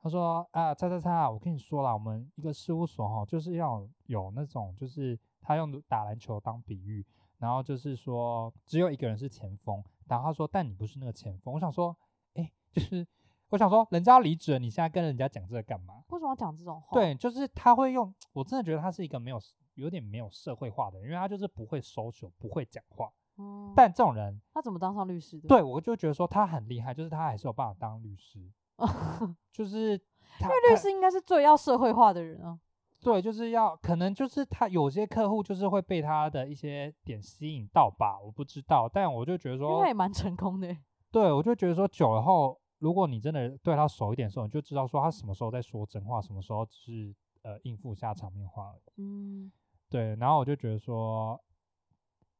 [0.00, 7.04] 她说啊，叉叉叉，我跟你说了，我们一个事务所哈，就是要有那种，就是他用打篮球当比喻，
[7.38, 11.52] 然后就是说只有一个人是前锋，然后他说，但你不是那个前锋。
[11.52, 11.94] 我想说，
[12.32, 13.06] 哎，就是
[13.50, 16.02] 我想说，人家要离职了，你现在跟人家讲这个干嘛？
[16.08, 16.88] 为什么要讲这种话？
[16.92, 19.38] 对，就是他会用，我真的觉得他是一个没有
[19.74, 23.10] 有点没有社会化的人，因为他就是不会 social，不会讲话。
[23.38, 25.46] 嗯，但这种人，他怎么当上律师的？
[25.46, 28.50] 对我就觉得说他很厉害，就是他还是有办法当律师，
[29.52, 29.92] 就是
[30.40, 32.58] 因为律师应该是最要社会化的人啊。
[33.02, 40.78] 对，就是要可能就是他有些客户就是会被他的一些点吸引到吧，我不知道，但我就觉得说因为他也，蛮成功的欸。
[41.12, 48.92] 对我就觉得说久了后，如果你真的对他熟一点的时候，你就知道说他什么时候在说真话，什么时候只是呃应付一下场面话而已。
[48.96, 49.50] 嗯，
[49.88, 51.40] 对，然后我就觉得说，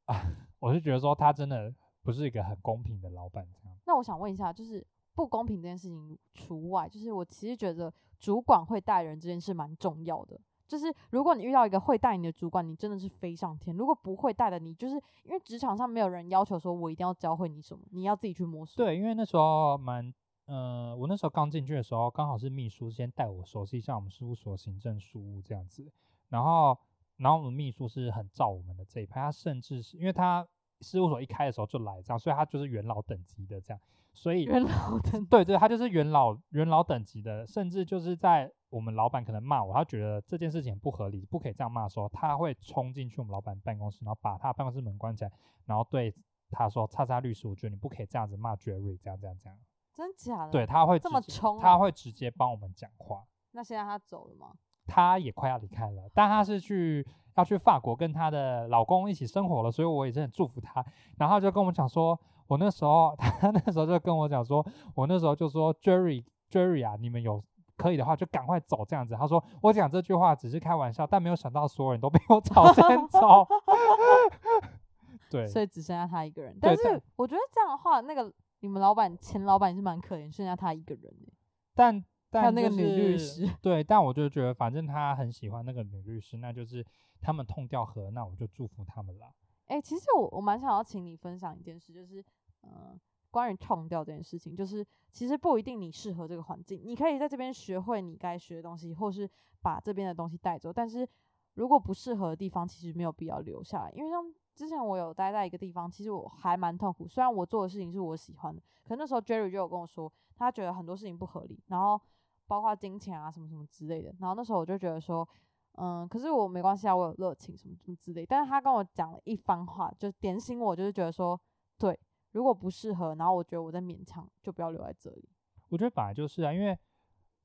[0.05, 0.14] 啊，
[0.61, 3.77] 我就觉得说他真的不是一个很公平的老板这样。
[3.87, 10.38] 那我想问一下，就是不公平这件事情除外，就是我其实觉得主管会带人这件事蛮重要的。
[10.68, 18.85] 就是如果你遇到一个会带你的主管，你真的是飞上天；如果不会带的，你就是因为职场上没有人要求说我一定要教会你什么，你要自己去摸索。
[18.85, 20.12] 对，因为那时候蛮，
[20.47, 25.91] 呃，我那时候刚进去的时候，刚好是秘书先带我熟悉一下我们事务所行政事务这样子，
[26.29, 26.79] 然后，
[27.17, 30.47] 然后我们秘书是很照我们的这一派，他甚至是因为他
[30.81, 33.81] 事务所一开的时候就来这样，所以他就是元老等级的这样，
[34.15, 45.33] 所以元老等对对，他就是元老元老等级的，甚至就是在我们老板可能骂我，他觉得这件事情不合理，不可以这样骂的时候，他会冲进去我们老板办公室，然后把他办公室门关起来，
[45.65, 46.15] 然后对
[46.51, 49.59] 他说：“叉叉律师，我觉得你不可以这样子骂 Jerry，这样这样这样。
[49.97, 50.51] 真假的？
[50.51, 53.25] 对，他会这么冲啊他会直接帮我们讲话。
[53.53, 54.53] 那现在他走了吗？
[54.87, 57.07] 他也快要离开了，但他是去
[57.37, 60.85] 要去法国跟他的老公一起生活了，所以我也是很祝福他。
[61.17, 67.43] 然后他就跟我们讲说，我那时候 他那时候就跟我讲说，我那时候就说 Jerry Jerry 啊，你们有
[67.77, 69.15] 可以的话就赶快走这样子。
[69.15, 73.47] 他说我讲这句话只是开玩笑，但没有想到所有人都被我吵先 走。
[75.29, 76.57] 对，所以只剩下他一个人。
[76.61, 81.33] 但是我觉得这样的话，那个你们老板前老板也是蛮可怜，剩下他一个人欸
[81.75, 83.49] 但但那个女律师。
[83.61, 86.85] 对，但我就觉得反正他很喜欢那个女律师，那就是
[87.21, 89.33] 他们痛掉河，那我就祝福他们啦。
[89.66, 92.25] 哎、其实我我蛮想要请你分享一件事，就是
[92.61, 92.99] 呃，
[93.31, 99.29] 关于痛掉这件事情，就是其实不一定你适合这个环境，你可以在这边学会你该学的东西，或是
[99.61, 100.73] 把这边的东西带走。
[100.73, 101.09] 但是
[101.55, 104.23] 如果不适合的地方，其实没有必要留下来，因为像
[104.57, 107.07] 之前我有待在一个地方，其实我还蛮痛苦。
[107.07, 112.01] 虽然我做的事情是我喜欢的，可那时候 Jerry 就有跟我说，他觉得很多事情不合理，然后
[112.47, 114.14] 包括金钱啊什么什么之类的。
[114.19, 115.29] 然后那时候我就觉得说，
[115.73, 118.25] 嗯，可是我没关系啊，我有热情什么什么之类。
[118.25, 121.38] 但是他跟我讲了一番话，就点醒我，就是觉得说，
[121.79, 121.99] 对，
[122.33, 125.29] 如果不适合，然后我觉得我在勉强，就不要留在这里。
[125.69, 126.79] 我觉得本来就是啊，因为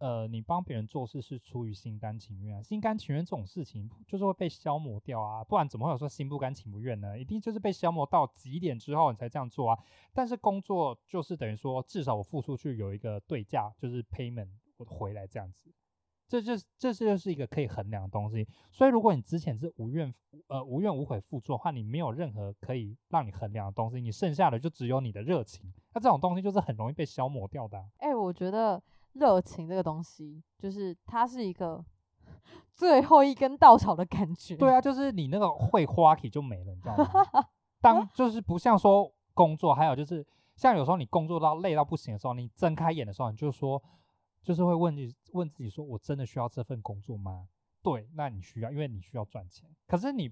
[0.02, 7.18] 呃，你帮别人做事是出于心甘情愿啊，心甘情愿这种事情就是会被消磨掉啊，不然怎么会有说心不甘情不愿呢？
[7.20, 9.80] 一定就是被消磨到极点之后你才这样做啊。
[10.12, 15.72] 但是工作就是等于说，至少我付出去有一个对价，就是 payment 我回来这样子。
[16.28, 20.12] 这就是这是就是一个可以衡量的东西，所以如果你之前是无怨
[20.48, 28.82] 呃无怨无悔付出的话，你没有任何可以让你衡量的东西，你剩下的就只有你的热情，那这种东西就是很容易被消磨掉的啊、哎、我觉得
[29.14, 31.84] 热情这个东西，就是它是一个
[32.74, 34.56] 最后一根稻草的感觉。
[34.56, 37.06] 对啊， 就是你那个会花题就没了，你知道吗？
[37.82, 43.82] 当就是不像说工作，还有就是像有时候你工作到累到不行的时候，你睁开眼的时候，你就说，
[44.44, 47.48] 就是会问你问自己说，我真的需要这份工作吗？
[47.82, 49.68] 对，那你需要，因为你需要赚钱。
[49.88, 50.32] 可是你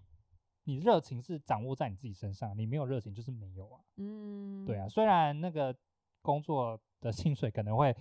[0.66, 3.82] 你热情是掌握在你自己身上，你没有热情就是没有啊。
[3.98, 5.76] 嗯，对啊，，虽然那个
[6.22, 7.96] 工作的薪水可能会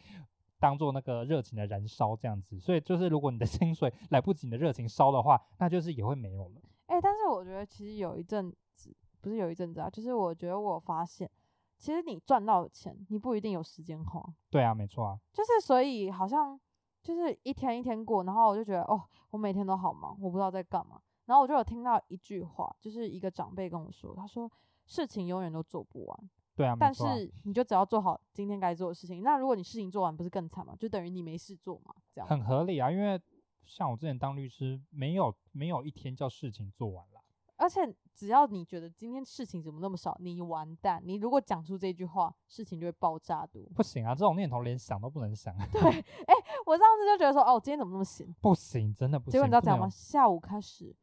[0.59, 6.61] 当做那个热情的燃烧这样子，所以就是如果你的 薪水来不及你的热情烧的话，那就是也会没有了。
[6.87, 11.31] 哎、但是我觉得其实有一阵子，不是有一阵子啊，就是我觉得我有发现，
[11.77, 14.25] 其实你赚到的钱，你不一定有时间花。
[14.51, 16.59] 对啊，没错啊，就是所以好像
[17.03, 21.01] 就是一天一天过，然后我就觉得哦，我每天都好忙，我不知道在干嘛。
[21.27, 24.51] 然后我就有听到一句话，就是一个长辈跟我说，他说
[24.87, 29.23] 事情永远都做不完，对啊，没但错啊是你就只要做好今天该做的事情。
[29.23, 30.75] 那如果你事情做完，不是更惨吗？
[30.77, 32.29] 就等于你没事做嘛，这样。
[32.29, 33.21] 很合理啊，因为
[33.65, 37.21] 像我之前当律师，没有没有一天叫事情做完了。
[37.57, 37.81] 而且
[38.15, 41.01] 只要你觉得今天事情怎么那么少，你完蛋。
[41.05, 43.63] 你如果讲出这句话，事情就会爆炸多。
[43.75, 46.35] 不行啊，这种念头连想都不能想，对，哎、
[46.67, 48.33] 我上次就觉得说，哦，今天怎么那么闲？
[48.41, 49.33] 不行，真的不行。
[49.33, 49.89] 结果你知道不怎样吗？
[49.89, 50.95] 下午开始，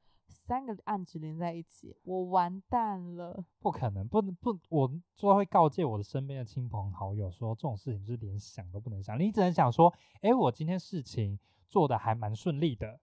[0.45, 3.43] 三个案子连在一起，我完蛋了。
[3.59, 12.99] 不可能，不能不，我就会告诫我的身边的亲朋好友说，这种事情就是连想都不能想，你只能想说，哎，我今天事情做的还蛮顺利的，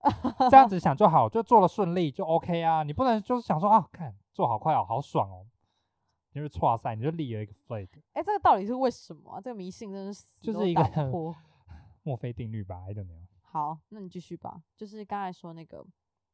[0.49, 5.45] 这样子想就好，就做了顺利就 OK 啊，你不能就是想说啊，看做好快哦，好爽哦，
[6.33, 11.37] 你就是错赛，你就立了一个 flag，哎、这个到底是为什么啊、这个迷信真的是就是一个打不破。
[12.05, 14.63] 墨菲定律吧，I don't know 好，那你继续吧。
[14.77, 15.85] 就是刚才说那个，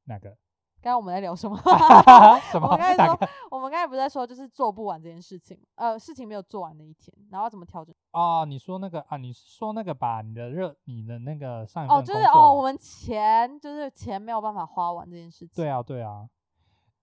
[0.04, 0.36] 那个
[0.80, 1.56] 刚刚我们在聊什么？
[2.52, 7.94] 什么我刚才说我们刚才不是在说，就是做不完这件事情，呃，事情没有做完的一天，然后怎么调整？
[8.12, 15.50] 哦，你说那个啊，你是说那个吧，你的热，你的那个上一哦，就是哦，我们钱就是钱没有办法花完这件事情。
[15.56, 16.28] 对啊，对啊，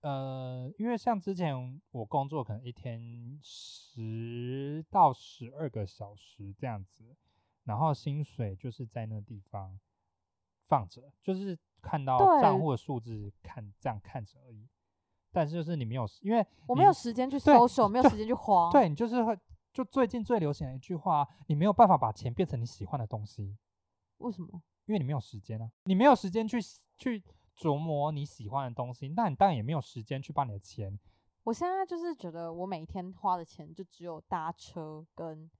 [0.00, 7.14] 呃，因为像之前我工作可能一天十到十二个小时这样子，
[7.64, 9.78] 然后薪水就是在那个地方
[10.66, 14.68] 放着，就是看到账户的数字看这样看着而已。
[15.30, 19.38] 但是就是你没有，因为我没有时间去搜索，没有时间去花。，对你就是会，
[19.72, 23.56] 就最近最流行的一句话，你没有办法把钱变成你喜欢的东西。
[24.18, 24.48] 为什么？
[24.86, 26.58] 因为你没有时间啊，你没有时间去
[26.96, 27.22] 去
[27.56, 30.98] 琢磨你喜欢的东西，那你当然也没有时间去把你的钱。
[31.44, 35.50] 我现在就是觉得我每天花的钱就只有搭车跟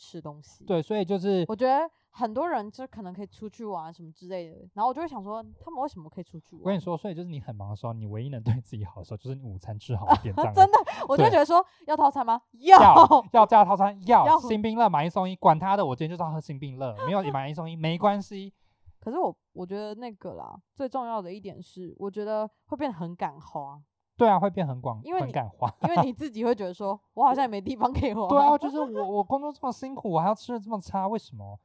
[0.00, 6.62] 吃东西。，对，所以就是我觉得很多人就可能可以出去玩什么之类的，然后我就会想说，他们为什么可以出去玩？
[6.62, 10.52] 我跟你说，所以就是你很忙的时候，你唯一能对自己好的时候，就是你午餐吃好一点这样。
[10.56, 12.40] 真的，我就觉得说要套餐吗？
[12.52, 18.52] 要要加套餐，要要新冰乐买一送一，管他的，我今天就是要喝新冰乐，没有买一送一没关系。
[18.98, 23.80] 可是我我觉得那个啦，最重要的一点是，我觉得会变得很敢花，
[24.20, 25.74] 对啊，会变很广，因为你敢花。
[25.82, 28.28] 因为你自己会觉得说，我好像也没地方可以花。
[28.28, 31.58] 对啊，就是我我工作这么辛苦，我还要吃的这么差，为什么？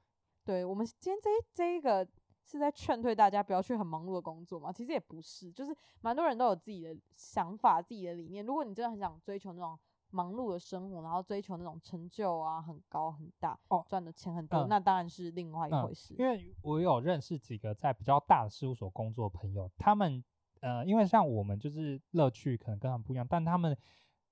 [0.45, 2.07] 对我们今天这一这一个
[2.45, 4.71] 是在劝退大家不要去很忙碌的工作嘛？
[4.71, 8.45] 其实也不是，就是蛮多人都有自己的想法、自己的理念。
[8.45, 9.77] 如果你真的很想追求那种
[10.11, 16.15] 忙碌的生活，然后追求那种成就啊，很高很大，哦赚的钱很多，嗯那当然是另外一嗯回事。
[16.17, 20.23] 因为我有认识几个在比较大的事务所工作的朋友，他们
[20.65, 23.77] 呃，因为像我们就是乐趣可能跟他们不一样，但他们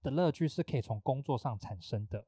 [0.01, 2.25] 的乐趣是可以从工作上产生的，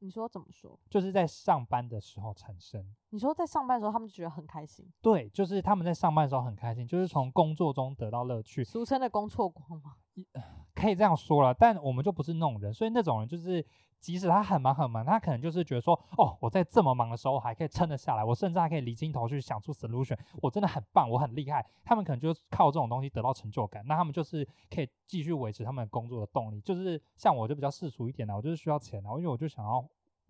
[0.00, 0.76] 你说怎么说？
[0.90, 2.84] 就是在上班的时候产生。
[3.10, 9.94] 你说在上班的时候，他们就觉得很开心，对，就是他们在上班的时候很开心，就是从工作中得到乐趣，俗称的工作光嘛。
[10.74, 11.54] 可以这样说了。
[11.54, 13.64] 但我们就不是那种人，所以那种人就是，
[14.00, 21.64] 即使他很忙很忙，他可能就是觉得说，哦，我在这么忙的时候我还可以撑得下来，我甚至还可以理清头绪想出 solution，我真的很棒，我很厉害。
[21.84, 26.60] 他们可能就是靠这种东西得到成就感，那他们就是可以继续维持他们工作的动力。
[26.60, 29.86] 就是像我就比较世俗一点的，我就是需要钱啊，因为我就想要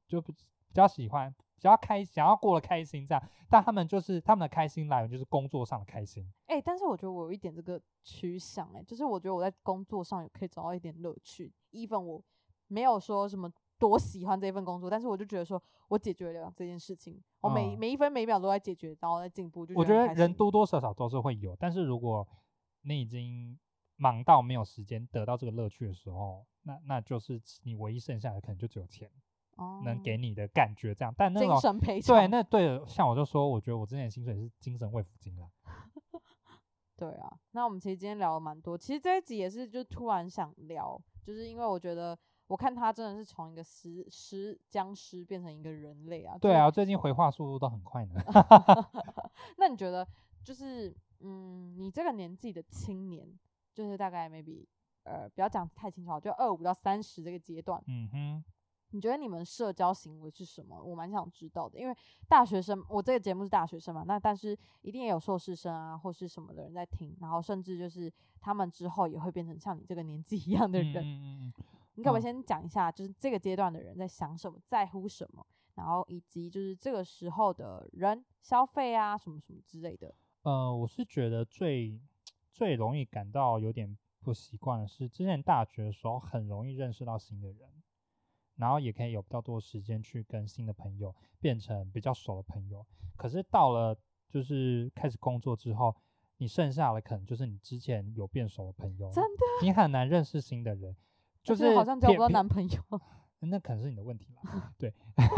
[0.06, 1.34] 就比比较喜欢。
[1.60, 6.26] 比较开，想要过得开心这样，但他们就是他们的开心来源就是工作上的开心。
[6.46, 11.52] 哎、但是我觉得我有一点这个趋向，哎，就是我觉得我在工作上也可以找到一点乐趣。
[11.72, 12.24] even 我
[12.70, 22.26] 没有说什么多喜欢这份工作，但是我就觉得说我解决了这件事情，我每、嗯每一分每一秒都在解决，然后在进步，就我觉得得很开心人多多少少都是会有，但是如果
[22.82, 23.58] 你已经
[23.96, 29.10] 忙到没有时间得到这个乐趣的时候，那那就是你唯一剩下的可能就只有钱
[29.56, 31.12] 哦能给你的感觉这样。
[31.16, 32.16] 但那精种神赔偿。
[32.16, 35.48] 对，那对，像我就说，我觉得我之前的薪水是精神慰抚金啦。
[36.96, 42.18] 对啊，那我们其实今天聊了蛮多，其实这一集也是就突然想聊，就是因为我觉得
[42.50, 46.36] 我看他真的是从一个尸尸僵尸变成一个人类啊。
[46.36, 48.14] 对啊，最近回话速度都很快呢。
[49.56, 50.04] 那你觉得
[50.42, 53.24] 就是嗯，你这个年纪的青年，
[53.72, 54.66] 就是大概 maybe
[55.04, 58.44] 呃，不要讲太清楚好，就二五到三十这个阶段，嗯哼，
[58.90, 60.82] 你觉得你们社交行为是什么？
[60.82, 61.96] 我蛮想知道的，因为
[62.28, 71.04] 大学生，我这个节目是大学生嘛，那但是一定也有硕士生啊，或是什么的人在听，然后甚至就是他们之后也会变成像你这个年纪一样的嗯人。
[71.04, 71.52] 嗯嗯嗯，
[72.00, 80.14] 你可不可以嗯先讲一下，就是这个阶段的人在想什么，在乎什么，然后以及就是这个时候的人消费啊，什么什么之类的。
[80.42, 82.00] 呃，我是觉得最
[82.50, 87.68] 最容易感到有点不习惯的是，之前大学的时候很容易认识到新的人，
[88.56, 92.86] 然后也可以有比较多时间去跟新的朋友变成比较熟的朋友。
[93.16, 93.94] 可是到了
[94.30, 95.94] 就是开始工作之后，
[96.38, 100.96] 你剩下的可能就是你之前有变熟的朋友，真的，你很难认识新的人，
[101.42, 102.80] 就是好像交不到男朋友。
[103.42, 104.72] 那可能是你的问题吧。
[104.78, 104.92] 对，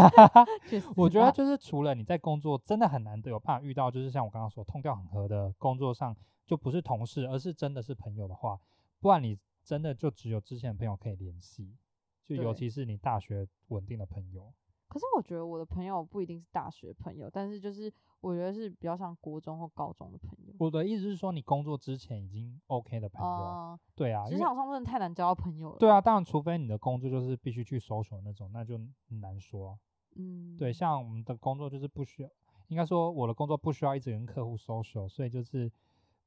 [0.69, 8.59] 去死我觉得就是除了你在工作真的很难得有办法遇到，就是像我刚刚说通调很合的工作上，就不是同事，而是真的是朋友的话，
[9.01, 11.77] 不然你真的就只有之前的朋友可以联系，
[12.25, 14.53] 就尤其是你大学稳定的朋友。
[14.93, 20.53] 可是我觉得我的朋友不一定是大学朋友，但是就是我觉得是比较像国中或高中的朋友。
[20.59, 25.79] 我的意思是说，你工作之前已经 OK 的朋友，嗯，对啊，职场上真的太难交到朋友了。
[25.79, 28.77] 对啊，当然除非你的工作就是必须去搜索那种，那就
[29.09, 29.79] 很难说啊。
[30.17, 32.29] 嗯，对，像我们的工作就是不需要，
[32.69, 35.73] 应该说我的工作不需要一直跟客户 social，所以就是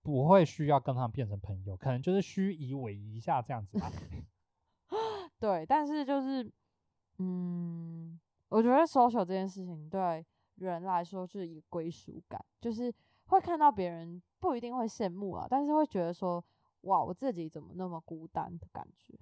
[0.01, 3.91] 不会需要跟他们变成朋友，可能就是虚以委夷一下这样子吧。
[5.37, 6.51] 对，但是就是，
[7.19, 8.19] 嗯，
[8.49, 12.93] 我觉得 social 这件事情对人来说就是一个归属感，就是
[13.25, 16.43] 会看到别人不一定会羡慕啊，但是会觉得说，
[16.81, 19.13] 哇，我自己怎么那么孤单的感觉。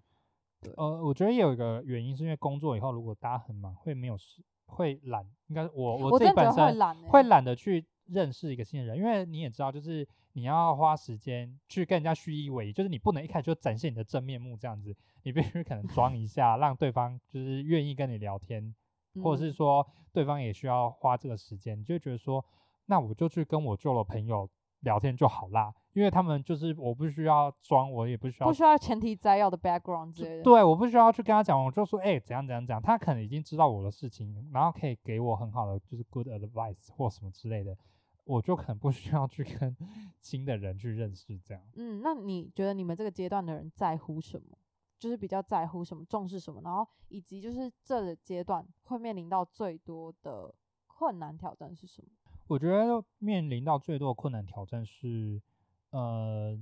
[0.78, 18.74] 呃，我觉得也有一个原因，是因为工作以后如果大家很忙，会没有时会懒，应该我我自己本身得会懒、欸，会懒得去认识一个新的人，因为你也知道，就是你要花时间去跟人家虚以委蛇，就是你不能一开始就展现你的真面目这样子，你必须可能装一下，让对方就是愿意跟你聊天，
[19.22, 22.44] 或者是嗯说对方也需要花这个时间，你就觉得说，
[22.86, 24.50] 那我就去跟我旧的朋友
[24.82, 30.44] 聊天就好啦，因为他们就是我不需要装，我也不需要不需要前提摘要的 background 之类的。
[30.44, 37.78] 对，我不需要去跟他讲，我就说，哎、怎样怎样怎样，他可能已经知道我的事情，然后可以给我很好的就是 good advice 或什么之类的，
[38.26, 39.76] 我就可能不需要去跟
[40.20, 41.64] 新的人去认识这样。
[41.76, 44.58] 嗯，那你觉得你们这个阶段的人在乎什么？
[45.04, 50.56] 就是比较在乎什么，重视什么，然后以及就是这个阶段会面临到最多的
[50.88, 52.08] 困难挑战是什么？
[52.48, 55.42] 我觉得面临到最多的困难挑战是，
[55.90, 56.58] 呃，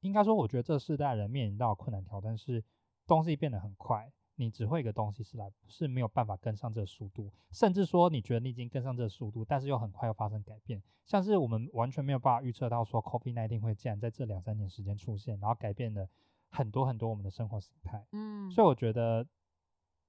[0.00, 2.64] 应该说，我觉得这世代人面临到困难挑战是
[3.06, 16.08] 东西变得很快，你只会一个东西是来是没有办法跟上这个速度，甚至说你觉得你已经跟上这个速度，但是又很快又发生改变，像是我们完全没有办法预测到说 COVID-19 会竟然在这两三年时间出现，然后改变了
[16.52, 18.06] 很多很多我们的生活形态。
[18.12, 19.26] 嗯，所以我觉得，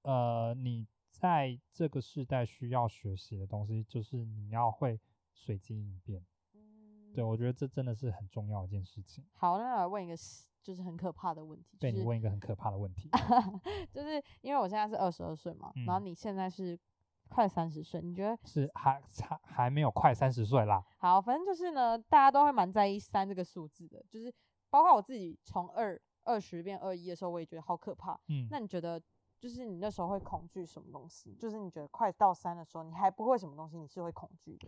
[0.04, 5.00] 呃，你在这个时代需要学习的东西，就是你要会
[5.34, 6.24] 随机应变。
[6.54, 9.24] 嗯对，我觉得这真的是很重要一件事情。
[9.34, 10.16] 好，那来问一个
[10.62, 13.10] 就是很可怕的问题，就被你问一个很可怕的问题。
[13.92, 16.78] 就是因为我现在是二十二岁嘛，然后嗯你现在是
[17.30, 21.22] 快三十岁，你觉得是还差还没有快三十岁啦，好？
[21.22, 24.34] 反正就是呢，大家都会蛮在意三这个数字的，就是
[24.70, 28.20] 包括我自己从二二十变二一的时候，我也觉得好可怕。
[28.28, 29.02] 嗯，那你觉得，
[29.40, 31.36] 就是你那时候会恐惧什么东西？
[31.40, 34.68] 就是你觉得快到三的时候，你还不会什么东西，你是会恐惧的？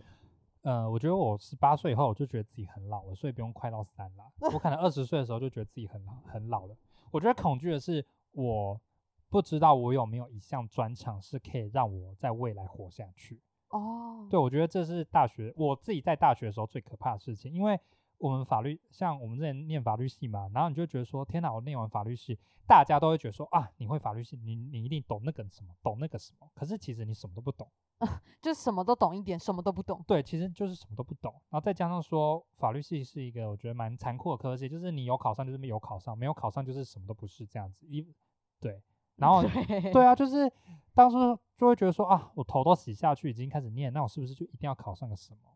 [0.62, 4.26] 呃，我觉得我十八岁以后，我就觉得自己很老了，所以不用快到三啦。
[4.52, 6.76] 我可能二十岁的时候就觉得自己很老很老了。
[7.12, 8.82] 我觉得恐惧的是我
[9.30, 13.40] 不知道我有没有一项专长是可以让我在未来活下去。
[13.70, 17.80] 哦，对，我觉得这是大学我自己在大学的时候最可怕的事情，因为
[18.18, 27.70] 我们法律像我们之前念法律系嘛，然后你就觉得说，天哪，我念完法律系，大家都会觉得说啊，你会法律系，你你一定懂那个什么，懂那个什么，可是其实你什么都不懂。
[28.42, 30.04] 就是什么都懂一点，什么都不懂。
[30.06, 37.86] 对，其实就是什么都不懂，然后再加上说法律系是一个我觉得蛮残酷的科系，就是你有考上就是没有考上，没有考上就是什么都不是这样子。
[37.88, 38.06] 一
[38.60, 38.82] 对，
[39.16, 40.52] 然后对对啊，就是
[40.94, 41.18] 当初
[41.58, 45.52] 就会觉得说啊，我头都洗下去，已经开始念，那我是不是就一定要考上个什么？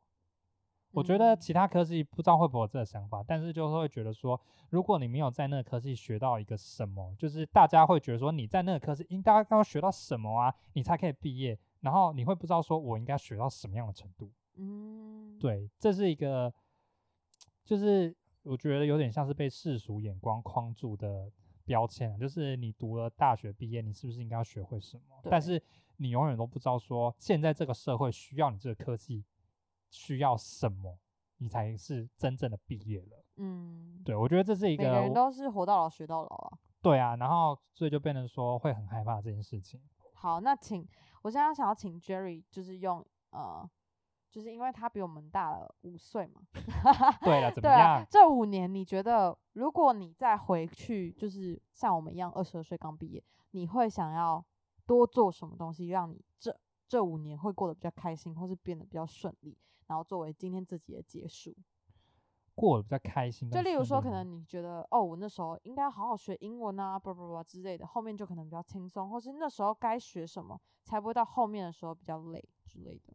[0.91, 14.31] 我觉得嗯其他科系不知道会不会有这个想法，但是就是会觉得说，如果你没有在那个科系学到一个什么，就是大家会觉得说你在那个科系应该要学到什么啊，你才可以毕业，然后你会不知道说我应该学到什么样的程度。
[14.55, 16.53] 嗯，对，这是一个，
[17.63, 21.31] 就是我觉得有点像是被世俗眼光框住的
[21.65, 25.21] 标签啊，就是你读了大学毕业，你是不是应该要学会什么？
[25.29, 25.61] 但是
[25.97, 29.23] 你永远都不知道说，现在这个社会需要你这个科技
[29.89, 30.97] 需要什么，
[31.37, 33.23] 你才是真正的毕业了。
[33.37, 36.57] 嗯，对，我觉得这是一每个个人都是活到老学到老啊。
[36.81, 39.81] 对啊，然后所以就变成说会很害怕这件事情。
[40.13, 40.87] 好，那请
[41.21, 43.69] 我现在想要请 Jerry，就是用呃，
[44.29, 46.41] 就是因为他比我们大了五岁嘛，
[47.23, 54.43] 对了，怎么对啊样？，这五年你觉得，如果你再回去，就是像我们一样二十二岁刚毕业，你会想要
[54.85, 59.57] 多做什么东西，让你这这五年会过得比较开心，或是变得比较顺利，
[59.89, 61.53] 然后作为今天自己的结束？
[62.55, 63.61] 过得比较开心就。
[63.61, 73.13] 例如说，可能你觉得哦，我那时候应该好好学英文啊，不不不之类的，后面就可能比较轻松，或是那时候该学什么，才不会到后面的时候比较累之类的。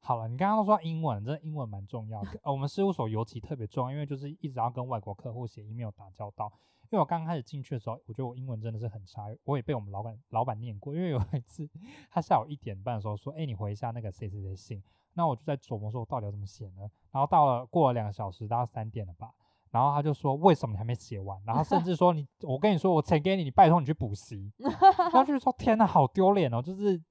[0.00, 2.40] 好了，你刚刚说英文，真的英文蛮重要的。
[2.42, 6.50] 呃，我们事务所尤其特别重要，因为就是一直要跟外国客户写 email 打交道。
[6.84, 10.94] 因为我刚开始进去的时候，我觉得我英文真的是很差，我也被我们老板老板念过。
[10.94, 11.68] 因为有一次，
[12.08, 14.82] 他下午一点半的时候说：“哎、你回一下那个谁谁谁信。”
[15.16, 16.88] 那我就在琢磨说，我到底要怎么写呢？
[17.10, 19.32] 然后到了过了两个小时，大概三点了吧。
[19.70, 24.50] 然后他就说：“为什么你还没写完？”然后甚至说你：“我跟你说，我钱给你，你拜托你去补习。
[24.62, 26.62] ”然后就是说：“天呐，好丢脸哦！
[26.62, 27.02] 就是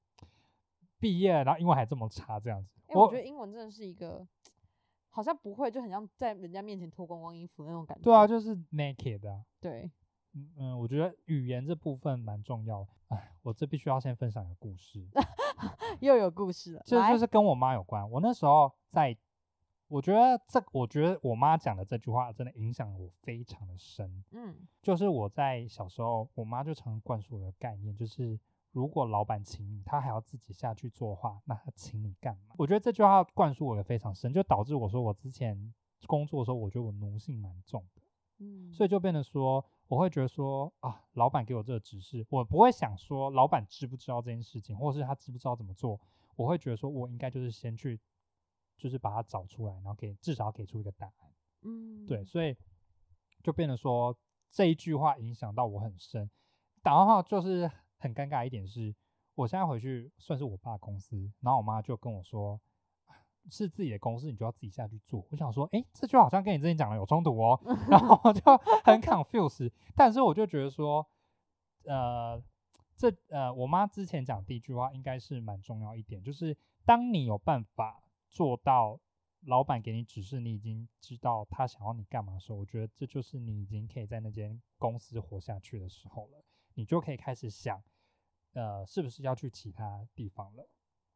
[0.99, 4.25] 毕业，然后英文还这么差，这样子。”我觉得英文真的是一个，
[5.09, 8.03] 好像不会，就很像在人家面前脱光光衣服那种感觉。
[8.03, 9.43] 对啊，就是 naked 啊。
[9.59, 9.91] 对，
[10.33, 12.89] 嗯嗯，我觉得语言这部分蛮重要的。
[13.09, 15.05] 哎，我这必须要先分享一个故事，
[16.01, 16.79] 又有故事了。
[16.79, 18.09] 来这就是跟我妈有关。
[18.11, 19.15] 我那时候在，
[19.87, 24.23] 我觉得这，我觉得我妈讲的这句话真的影响了我非常的深。
[24.31, 28.39] 嗯就是我在小时候，我妈就常灌输我的概念，就是
[28.71, 32.55] 如果老板请你，他还要自己下去做的话，那他请你干嘛？
[32.57, 35.73] 我觉得这句话灌输我的非常深，就导致我说我之前
[36.07, 38.01] 工作的时候，我觉得我奴性蛮重的。
[38.39, 45.99] 嗯，所以就变得说，我会觉得说啊，老板给我这个指示，我不会想说老板知不知道这件事情，或者是他知不知道怎么做，
[46.35, 47.99] 我会觉得说我应该就是先去，
[48.77, 51.31] 就是把它找出来，然后给至少给出一个答案。
[51.61, 52.55] 嗯对，所以
[53.43, 54.17] 就变得说
[54.49, 56.29] 这一句话影响到我很深。
[56.83, 58.95] 然后就是很尴尬一点是，
[59.35, 62.59] 我现在回去算是我爸公司，然后我妈就跟我说。
[63.49, 65.25] 是自己的公司，你就要自己下去做。
[65.29, 68.41] 我想说，诶，这句好像跟你之前讲的有冲突哦， 然后我就
[68.83, 69.71] 很 confused。
[69.95, 71.05] 但是我就觉得说，
[71.83, 72.41] 呃，
[72.95, 78.99] 这呃，我妈之前讲第一句话应该是蛮重要一点，就是当你有办法做到
[79.41, 86.43] 老板给你指示，你已经知道他想要你干嘛的时候，我觉得这就是你已经可以在那间公司活下去的时候了。
[86.73, 87.81] 你就可以开始想，
[88.53, 90.67] 呃，是不是要去其他地方了？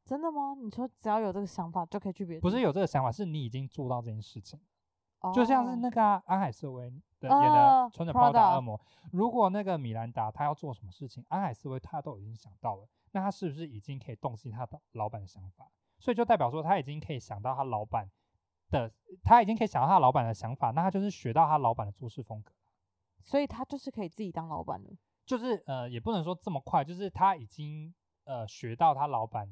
[0.09, 0.55] 真的吗？
[0.59, 2.41] 你说只要有这个想法就可以去别的？
[2.41, 4.59] 不是有这个想法，是你已经做到这件事情。
[5.35, 6.89] 就像是那个安海瑟薇
[7.19, 8.75] 的演的《穿着 Prada 恶魔》，
[9.11, 15.69] 如果那个米兰达他要做什么事情，安海瑟薇他都已经想到了，那他是不是已经可以洞悉他的老板的想法？
[15.99, 18.09] 所以就代表说他已经可以想到他老板
[18.71, 18.91] 的，
[19.23, 22.51] 他已经可以想到他老板的想法，那他就是学到他老板的做事风格，
[23.21, 24.89] 所以他就是可以自己当老板了。
[25.23, 27.93] 就是呃，也不能说这么快，就是他已经
[28.23, 29.47] 呃学到他老板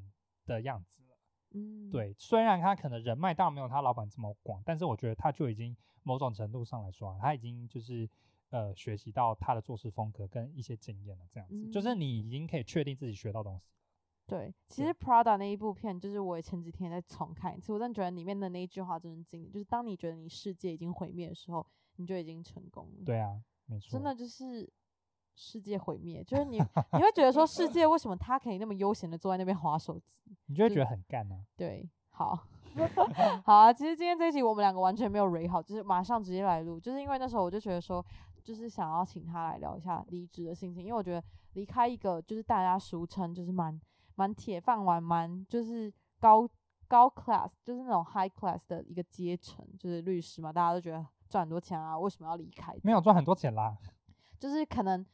[0.47, 1.03] 的样子。
[1.51, 8.09] 嗯，对，虽然他可能人脉当然没有他老板这么广，但是我觉得他就已经某种程度上来说，他已经就是
[8.49, 13.65] 呃学习到他的做事风格跟一些经验了，这样子，就是你已经可以确定自己学到东西。
[14.25, 23.05] 对，其实 Prada 那一部片，就是我前几天在重看一次，我真的觉得里面的那一句话真的经典，就是当你觉得你世界已经毁灭的时候，你就已经成功了。
[23.05, 24.69] 对啊，没错，真的就是。
[25.39, 26.57] 世界毁灭，就是你，
[26.93, 30.35] 你会觉得说世界为什么他可以那么悠闲的坐在那边划手机？
[30.47, 31.35] 你就会觉得很干呢？
[31.55, 32.37] 对，好，
[33.45, 33.71] 好啊。
[33.71, 38.03] 其实今天这一集我们两个完全没有 r 好，就是马上直接来录，就是因为那时候我就觉得说，
[38.43, 41.23] 就是想要请他来聊一下离职的心情，因为我觉得
[41.53, 43.79] 离开一个就是大家俗称就是蛮
[44.15, 46.49] 蛮铁饭碗，蛮就是高
[46.87, 52.75] 高 class，就是那种 high class 的一个阶层，就是律师嘛，大家都觉得赚很多钱啊，为什么要离开？
[52.81, 53.77] 没有赚很多钱啦，
[54.39, 55.05] 就是可能。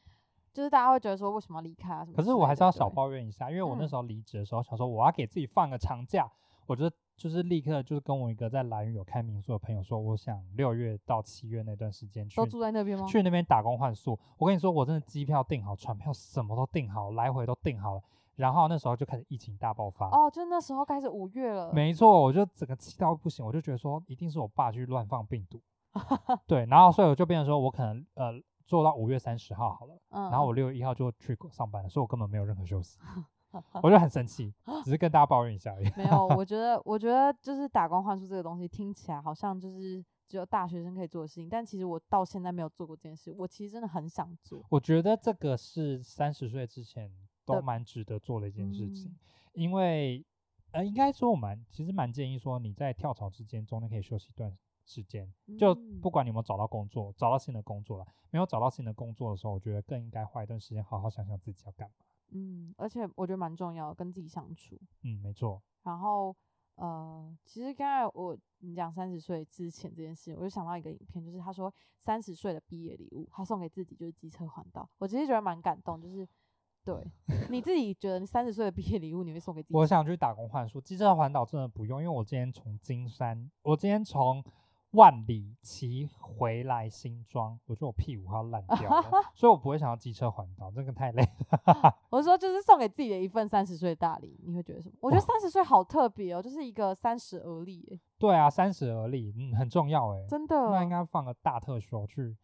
[0.54, 2.16] 就是大家会觉得说为什么要离开啊什么？
[2.16, 6.30] 可是我还是要小抱怨一下，因为我那时候离职的时候想说我要给自己放个长假，
[6.66, 13.04] 我觉得就是立刻就是跟我一个在兰屿有开民宿的朋友说，我想六月到七月那段时间去都住在那边吗？
[13.04, 14.16] 去那边打工换宿。
[14.38, 18.02] 我跟你说，我真的机票订好，船票什么都订好，来回都订好了。
[18.36, 20.08] 然后那时候就开始疫情大爆发。
[20.08, 21.72] 哦，就那时候开始五月了。
[21.72, 25.60] 没错，我就整个气到不行，我就觉得说一定是我爸去乱放病毒。
[26.46, 28.40] 对，然后所以我就变成说我可能呃。
[28.66, 32.98] 做到五月三十号好了，然后我六月一号就去上班了，所以我根本没有任何休息，
[33.82, 34.52] 我就很生气，
[34.84, 35.90] 只是跟大家抱怨一下而已。
[35.96, 44.64] 没有，我 觉得，我觉得就是打工换宿这个东西听起来好像就是只有大学生可以做的事情，但其实我到现在没有做过这件事，我其实真的很想做。
[44.70, 47.12] 我觉得这个是三十岁之前
[47.44, 49.14] 都蛮值得做的一件事情，
[49.52, 50.24] 因为
[50.72, 54.56] 呃，应该说我蛮其实蛮建议说你在跳槽之间中间可以休息一段。
[54.84, 62.04] 时间就不管你有没有找到工作，找到新的工作了，没有找到新的工作的时候，我觉得更应该花一段时间好好想想自己要干嘛。
[62.30, 64.76] 嗯，而且我觉得蛮重要，跟自己相处。
[65.02, 65.62] 嗯，没错。
[65.84, 66.34] 然后
[66.74, 74.88] 呃，其实刚才我你讲三十岁之前这件事，我就想到一个影片，就是他说三十岁的毕业礼物，他送给自己就是机车环岛。
[74.98, 76.26] 我其实觉得蛮感动，就是
[76.84, 76.94] 对
[77.50, 79.74] 你自己觉得你三十岁的毕业礼物你会送给自己？
[79.76, 84.44] 我想去打工换书，机车环岛真的不用，因为我今天从金山，我今天从。
[84.94, 89.02] 万里骑回来新装，我觉得我屁股快要烂掉了，
[89.34, 91.96] 所以我不会想要机车环岛，这个太累了。
[92.10, 94.94] 我说就是送给自己的一份三十岁大礼，你会觉得什么？
[95.00, 98.00] 我觉得三十岁好特别哦，就是一个三十而立。
[98.18, 100.70] 对啊，三十而立，嗯，很重要哎，真的。
[100.70, 102.36] 那应该放个大特休去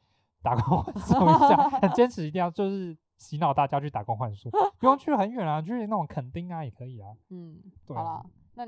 [0.43, 7.11] 打工换宿一下， 很坚持一定要就是洗脑大家去打工换宿，不用去很远啊，去那种垦丁啊也可以啊。
[7.29, 8.67] 嗯，好了，那。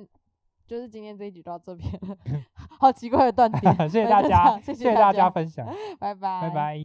[0.72, 1.86] 就是今天这一集到这边，
[2.80, 3.74] 好奇怪的断点。
[3.90, 5.66] 谢谢大家，谢谢大家分享，
[6.00, 6.84] 拜拜，拜拜。